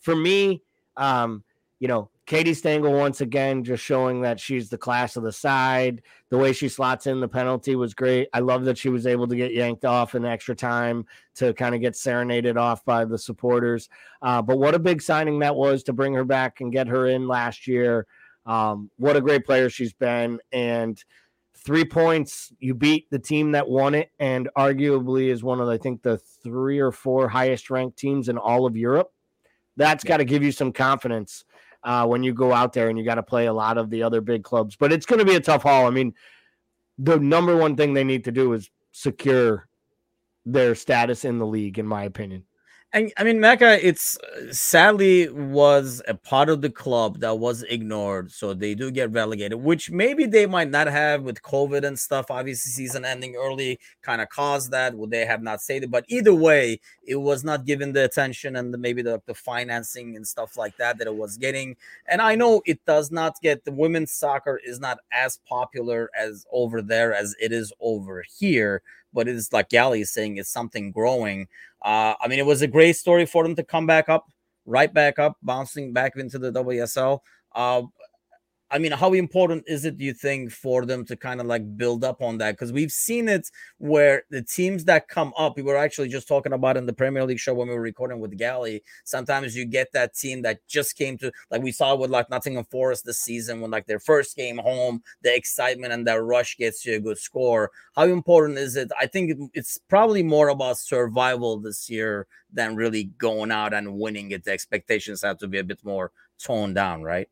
[0.01, 0.63] for me,
[0.97, 1.43] um,
[1.83, 6.01] you know, Katie Stengel once again just showing that she's the class of the side.
[6.29, 8.29] The way she slots in the penalty was great.
[8.33, 11.75] I love that she was able to get yanked off in extra time to kind
[11.75, 13.89] of get serenaded off by the supporters.
[14.23, 17.09] Uh, but what a big signing that was to bring her back and get her
[17.09, 18.07] in last year.
[18.47, 20.39] Um, what a great player she's been.
[20.53, 21.03] And
[21.57, 22.53] three points.
[22.61, 26.19] You beat the team that won it, and arguably is one of I think the
[26.45, 29.11] three or four highest ranked teams in all of Europe.
[29.77, 30.11] That's yeah.
[30.11, 31.45] got to give you some confidence
[31.85, 34.03] uh, when you go out there and you got to play a lot of the
[34.03, 34.77] other big clubs.
[34.77, 35.87] But it's going to be a tough haul.
[35.87, 36.15] I mean,
[36.99, 39.69] the number one thing they need to do is secure
[40.45, 42.45] their status in the league, in my opinion.
[42.95, 44.19] And I mean, Mecca, it's
[44.51, 48.31] sadly was a part of the club that was ignored.
[48.31, 52.31] So they do get relegated, which maybe they might not have with COVID and stuff.
[52.31, 54.95] Obviously, season ending early kind of caused that.
[54.95, 55.91] Would they have not stated?
[55.91, 60.15] But either way, it was not given the attention and the, maybe the, the financing
[60.15, 61.77] and stuff like that that it was getting.
[62.07, 66.45] And I know it does not get the women's soccer is not as popular as
[66.53, 68.83] over there as it is over here
[69.13, 71.49] but it is like Gally is saying, it's something growing.
[71.85, 74.27] Uh, I mean, it was a great story for them to come back up,
[74.67, 77.21] right back up, bouncing back into the WSL.
[77.55, 77.83] Uh,
[78.73, 81.77] I mean, how important is it, do you think, for them to kind of like
[81.77, 82.53] build up on that?
[82.53, 86.55] Because we've seen it where the teams that come up, we were actually just talking
[86.55, 88.83] about in the Premier League show when we were recording with Gally.
[89.05, 92.65] Sometimes you get that team that just came to, like we saw with like Nottingham
[92.65, 96.87] Forest this season, when like their first game home, the excitement and that rush gets
[96.87, 97.71] you a good score.
[97.95, 98.91] How important is it?
[98.99, 104.31] I think it's probably more about survival this year than really going out and winning
[104.31, 104.45] it.
[104.45, 107.29] The expectations have to be a bit more toned down, right?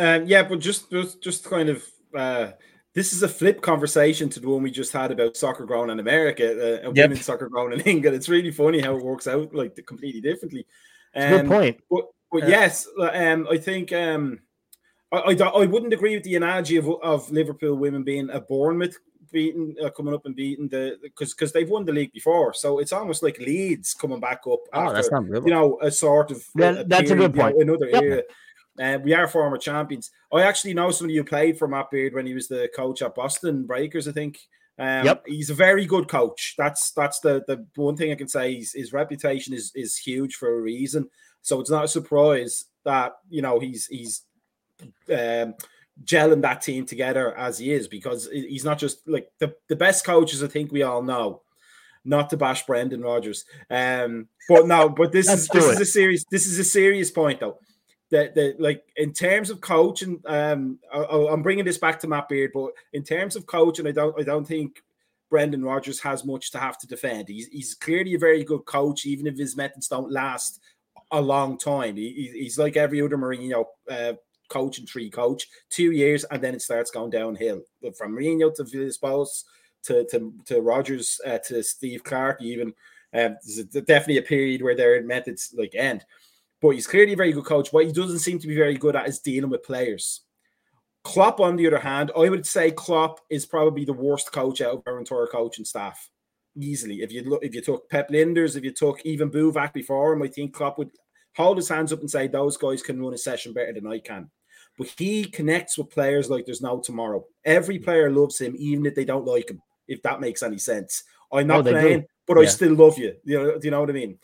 [0.00, 1.84] Um, yeah, but just just just kind of
[2.16, 2.52] uh,
[2.94, 6.00] this is a flip conversation to the one we just had about soccer grown in
[6.00, 7.10] America uh, and yep.
[7.10, 8.16] women's soccer grown in England.
[8.16, 10.66] It's really funny how it works out like completely differently.
[11.14, 11.80] Um, good point.
[11.90, 12.48] But, but yeah.
[12.48, 14.40] yes, um, I think um,
[15.12, 18.96] I, I, I wouldn't agree with the analogy of, of Liverpool women being a Bournemouth
[19.30, 22.78] beating uh, coming up and beating the because because they've won the league before, so
[22.78, 24.60] it's almost like Leeds coming back up.
[24.72, 25.44] Oh, after, that's not real.
[25.44, 27.58] You know, a sort of yeah, a that's period, a good point.
[27.58, 28.02] You know, another yep.
[28.02, 28.22] area.
[28.78, 30.10] Uh, we are former champions.
[30.32, 33.14] I actually know somebody who played for Matt Beard when he was the coach at
[33.14, 34.38] Boston Breakers, I think.
[34.78, 35.22] Um, yep.
[35.26, 36.54] He's a very good coach.
[36.56, 38.56] That's that's the the one thing I can say.
[38.56, 41.10] His, his reputation is is huge for a reason.
[41.42, 44.22] So it's not a surprise that you know he's he's
[45.10, 45.54] um,
[46.04, 50.06] gelling that team together as he is because he's not just like the, the best
[50.06, 50.42] coaches.
[50.42, 51.42] I think we all know.
[52.02, 56.24] Not to bash Brendan Rodgers, um, but no, but this is this is a serious
[56.30, 57.58] this is a serious point though
[58.10, 62.28] that that like in terms of coaching, um, I, am bringing this back to Matt
[62.28, 64.82] Beard, but in terms of coaching, I don't I don't think
[65.30, 67.28] Brendan Rodgers has much to have to defend.
[67.28, 70.60] He's he's clearly a very good coach, even if his methods don't last
[71.12, 71.96] a long time.
[71.96, 74.14] He, he's like every other Mourinho uh,
[74.48, 77.62] coach and tree coach, two years, and then it starts going downhill.
[77.80, 79.44] But from Mourinho to Villas-Boas
[79.84, 82.74] to to to Rodgers uh, to Steve Clarke, even
[83.14, 86.04] um, there's definitely a period where their methods like end
[86.60, 87.72] but he's clearly a very good coach.
[87.72, 90.22] What he doesn't seem to be very good at is dealing with players.
[91.02, 94.74] Klopp, on the other hand, I would say Klopp is probably the worst coach out
[94.74, 96.10] of our entire coaching staff.
[96.60, 96.96] Easily.
[96.96, 100.22] If you look, if you took Pep Lijnders, if you took even Buvac before him,
[100.22, 100.90] I think Klopp would
[101.36, 104.00] hold his hands up and say those guys can run a session better than I
[104.00, 104.30] can.
[104.76, 107.24] But he connects with players like there's no tomorrow.
[107.44, 107.84] Every mm.
[107.84, 111.04] player loves him, even if they don't like him, if that makes any sense.
[111.32, 112.06] I'm oh, not oh, playing, do.
[112.26, 112.42] but yeah.
[112.42, 113.14] I still love you.
[113.24, 114.18] You know, do you know what I mean?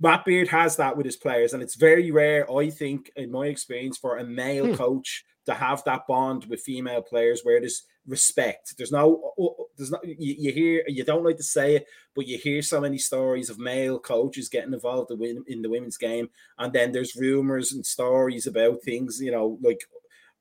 [0.00, 3.46] Matt Beard has that with his players, and it's very rare, I think, in my
[3.46, 4.74] experience, for a male hmm.
[4.74, 8.74] coach to have that bond with female players where there's respect.
[8.76, 9.34] There's no,
[9.76, 10.06] there's not.
[10.06, 13.50] You, you, hear, you don't like to say it, but you hear so many stories
[13.50, 17.84] of male coaches getting involved in, in the women's game, and then there's rumors and
[17.84, 19.84] stories about things, you know, like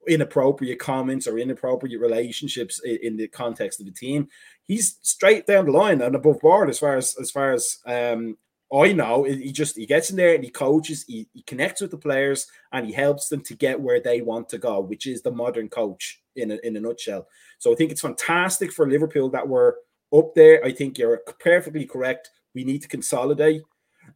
[0.08, 4.30] inappropriate comments or inappropriate relationships in, in the context of the team.
[4.66, 8.38] He's straight down the line and above board as far as as far as um
[8.72, 11.90] I know he just he gets in there and he coaches, he, he connects with
[11.92, 15.22] the players, and he helps them to get where they want to go, which is
[15.22, 17.28] the modern coach in a, in a nutshell.
[17.58, 19.74] So I think it's fantastic for Liverpool that we're
[20.14, 20.64] up there.
[20.64, 22.30] I think you're perfectly correct.
[22.54, 23.64] We need to consolidate.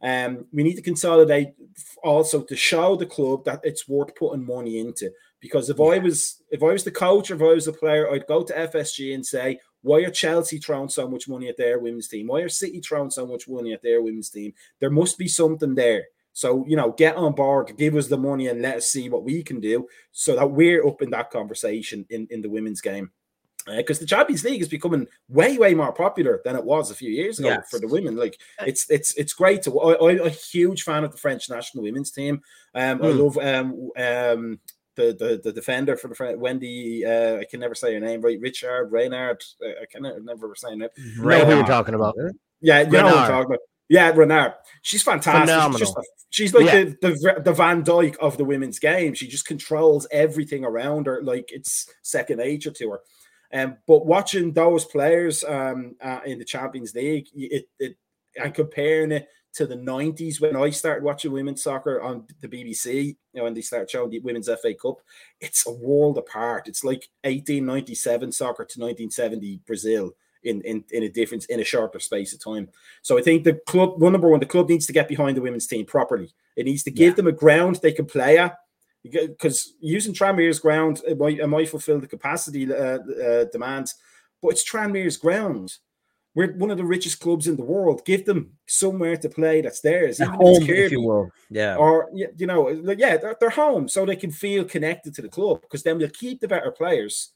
[0.02, 1.54] Um, we need to consolidate
[2.02, 5.10] also to show the club that it's worth putting money into.
[5.40, 5.84] Because if yeah.
[5.86, 8.42] I was if I was the coach or if I was a player, I'd go
[8.44, 12.28] to FSG and say, why are Chelsea throwing so much money at their women's team?
[12.28, 14.54] Why are City throwing so much money at their women's team?
[14.80, 16.06] There must be something there.
[16.32, 19.24] So, you know, get on board, give us the money, and let us see what
[19.24, 23.10] we can do so that we're up in that conversation in, in the women's game.
[23.76, 26.94] Because uh, the Champions League is becoming way, way more popular than it was a
[26.94, 27.68] few years ago yes.
[27.70, 28.16] for the women.
[28.16, 29.80] Like it's it's it's great to.
[29.80, 32.42] I, am a huge fan of the French national women's team.
[32.74, 33.06] Um, mm.
[33.06, 33.18] I hmm.
[33.18, 34.60] love um um
[34.96, 37.04] the, the the defender for the friend Wendy.
[37.04, 38.38] Uh, I can never say her name right.
[38.40, 39.42] Richard Reynard.
[39.64, 40.88] Uh, I can never say her name.
[41.18, 42.16] Right, know who you're talking about?
[42.60, 42.92] Yeah, you Renard.
[42.92, 43.60] know what I'm talking about.
[43.88, 44.52] Yeah, Renard.
[44.82, 45.78] She's fantastic.
[45.78, 46.84] She's, a, she's like yeah.
[46.84, 49.14] the, the the Van Dijk of the women's game.
[49.14, 53.00] She just controls everything around her, like it's second nature to her.
[53.52, 57.96] Um, but watching those players um, uh, in the Champions League, it, it
[58.36, 63.04] and comparing it to the 90s when I started watching women's soccer on the BBC,
[63.04, 64.96] you know, when they started showing the Women's FA Cup,
[65.40, 66.66] it's a world apart.
[66.66, 72.00] It's like 1897 soccer to 1970 Brazil in, in, in a difference in a shorter
[72.00, 72.68] space of time.
[73.02, 75.42] So I think the club, one number one, the club needs to get behind the
[75.42, 76.34] women's team properly.
[76.56, 77.16] It needs to give yeah.
[77.16, 78.56] them a ground they can play at.
[79.04, 83.94] Because using Tranmere's ground, it might, it might fulfill the capacity uh, uh, demands,
[84.42, 85.76] but it's Tranmere's ground
[86.34, 88.04] we're one of the richest clubs in the world.
[88.04, 91.30] Give them somewhere to play that's theirs, even home, if, if, you will.
[91.48, 95.28] Yeah, or you know, yeah, they're, they're home, so they can feel connected to the
[95.28, 95.62] club.
[95.62, 97.30] Because then we'll keep the better players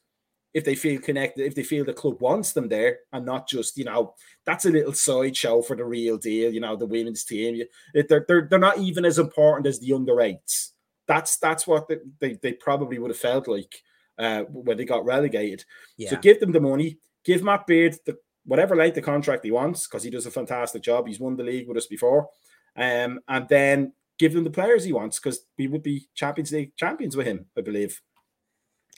[0.53, 3.77] if they feel connected, if they feel the club wants them there, and not just
[3.77, 6.53] you know that's a little sideshow for the real deal.
[6.53, 10.19] You know, the women's team, they're they're they're not even as important as the under
[10.19, 10.73] eights.
[11.07, 13.81] That's that's what they, they, they probably would have felt like
[14.17, 15.63] uh, when they got relegated.
[15.97, 16.09] Yeah.
[16.09, 19.87] So give them the money, give Matt Beard the whatever length of contract he wants
[19.87, 21.07] because he does a fantastic job.
[21.07, 22.29] He's won the league with us before,
[22.75, 26.75] um, and then give them the players he wants because we would be Champions League
[26.75, 28.01] champions with him, I believe.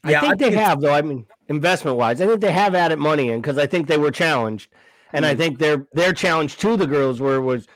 [0.06, 0.94] Yeah, I think I they have though.
[0.94, 3.98] I mean, investment wise, I think they have added money in because I think they
[3.98, 4.72] were challenged,
[5.14, 5.32] and mm-hmm.
[5.32, 7.68] I think their their challenge to the girls were was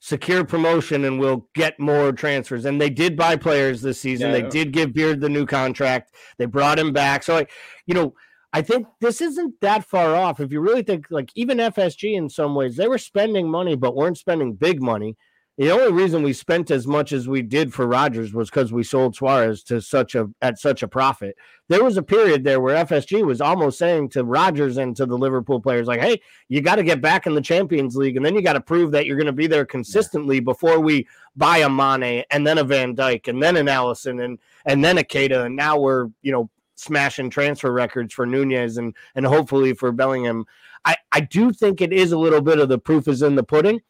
[0.00, 2.64] secure promotion and we'll get more transfers.
[2.64, 4.28] And they did buy players this season.
[4.30, 4.40] Yeah.
[4.40, 6.14] They did give Beard the new contract.
[6.38, 7.22] They brought him back.
[7.22, 7.46] So, I,
[7.86, 8.14] you know,
[8.52, 10.40] I think this isn't that far off.
[10.40, 13.94] If you really think, like, even FSG in some ways, they were spending money, but
[13.94, 15.16] weren't spending big money.
[15.60, 18.82] The only reason we spent as much as we did for Rodgers was because we
[18.82, 21.36] sold Suarez to such a at such a profit.
[21.68, 25.18] There was a period there where FSG was almost saying to Rodgers and to the
[25.18, 28.34] Liverpool players, like, "Hey, you got to get back in the Champions League, and then
[28.34, 30.44] you got to prove that you're going to be there consistently yeah.
[30.44, 34.38] before we buy a Mane and then a Van Dijk and then an Alisson and
[34.64, 36.48] and then a Keita, and now we're you know
[36.80, 40.44] smashing transfer records for Nunez and and hopefully for Bellingham.
[40.84, 43.42] I I do think it is a little bit of the proof is in the
[43.42, 43.80] pudding.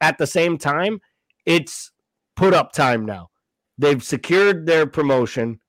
[0.00, 1.00] At the same time,
[1.46, 1.92] it's
[2.36, 3.30] put up time now.
[3.78, 5.60] They've secured their promotion.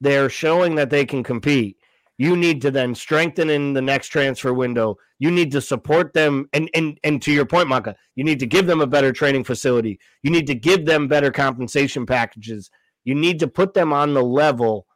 [0.00, 1.76] They're showing that they can compete.
[2.16, 4.96] You need to then strengthen in the next transfer window.
[5.18, 8.46] You need to support them and and and to your point, Maka, you need to
[8.46, 9.98] give them a better training facility.
[10.22, 12.70] You need to give them better compensation packages.
[13.04, 14.86] You need to put them on the level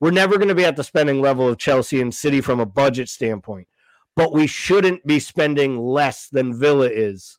[0.00, 2.66] we're never going to be at the spending level of Chelsea and City from a
[2.66, 3.68] budget standpoint,
[4.16, 7.38] but we shouldn't be spending less than Villa is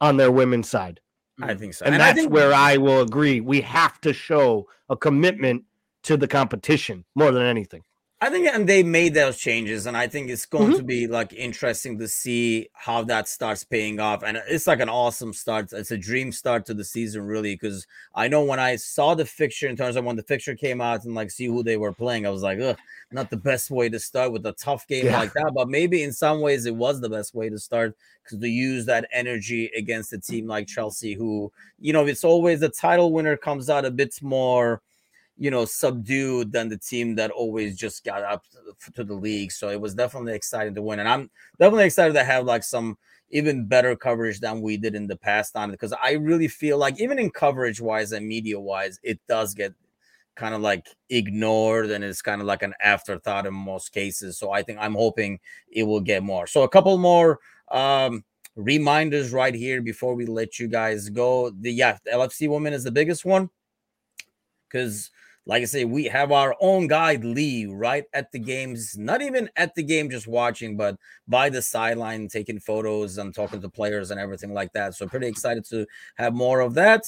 [0.00, 1.00] on their women's side.
[1.40, 1.58] I mm.
[1.58, 1.84] think so.
[1.84, 3.40] And, and that's think- where I will agree.
[3.40, 5.64] We have to show a commitment
[6.04, 7.82] to the competition more than anything.
[8.22, 10.76] I think and they made those changes, and I think it's going mm-hmm.
[10.76, 14.22] to be like interesting to see how that starts paying off.
[14.22, 15.72] And it's like an awesome start.
[15.72, 19.24] It's a dream start to the season, really, because I know when I saw the
[19.24, 21.94] fixture in terms of when the fixture came out and like see who they were
[21.94, 22.76] playing, I was like, ugh,
[23.10, 25.18] not the best way to start with a tough game yeah.
[25.18, 25.52] like that.
[25.54, 28.84] But maybe in some ways it was the best way to start because to use
[28.84, 33.38] that energy against a team like Chelsea, who, you know, it's always the title winner
[33.38, 34.82] comes out a bit more
[35.40, 38.44] you know, subdued than the team that always just got up
[38.94, 39.50] to the league.
[39.50, 41.00] So it was definitely exciting to win.
[41.00, 42.98] And I'm definitely excited to have like some
[43.30, 46.76] even better coverage than we did in the past on it because I really feel
[46.76, 49.72] like even in coverage wise and media wise, it does get
[50.36, 54.36] kind of like ignored and it's kind of like an afterthought in most cases.
[54.36, 55.40] So I think I'm hoping
[55.72, 56.46] it will get more.
[56.46, 57.38] So a couple more
[57.70, 58.24] um
[58.56, 61.48] reminders right here before we let you guys go.
[61.48, 63.48] The yeah, the LFC woman is the biggest one
[64.68, 65.10] because
[65.50, 69.50] like I say, we have our own guy, Lee, right at the games, not even
[69.56, 70.96] at the game, just watching, but
[71.26, 74.94] by the sideline, taking photos and talking to players and everything like that.
[74.94, 75.86] So, pretty excited to
[76.18, 77.02] have more of that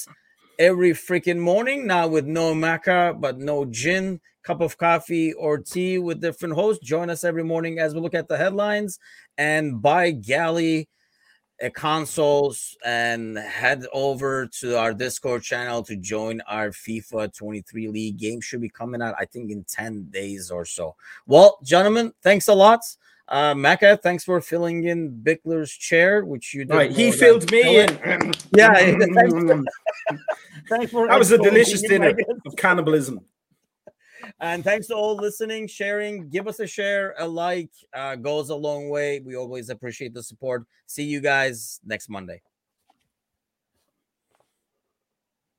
[0.59, 1.87] every freaking morning.
[1.87, 6.85] Now, with no maca, but no gin, cup of coffee or tea with different hosts.
[6.85, 8.99] Join us every morning as we look at the headlines
[9.37, 10.89] and by galley
[11.69, 18.41] consoles and head over to our Discord channel to join our FIFA 23 League game.
[18.41, 20.95] Should be coming out, I think, in 10 days or so.
[21.25, 22.81] Well, gentlemen, thanks a lot.
[23.27, 26.75] Uh, Mecca, thanks for filling in Bickler's chair, which you did.
[26.75, 27.89] Right, he filled me in.
[28.55, 28.73] yeah,
[30.69, 32.13] thanks for that was a delicious dinner
[32.45, 33.21] of cannibalism.
[34.39, 36.29] And thanks to all listening, sharing.
[36.29, 39.19] Give us a share, a like, uh, goes a long way.
[39.19, 40.65] We always appreciate the support.
[40.85, 42.41] See you guys next Monday.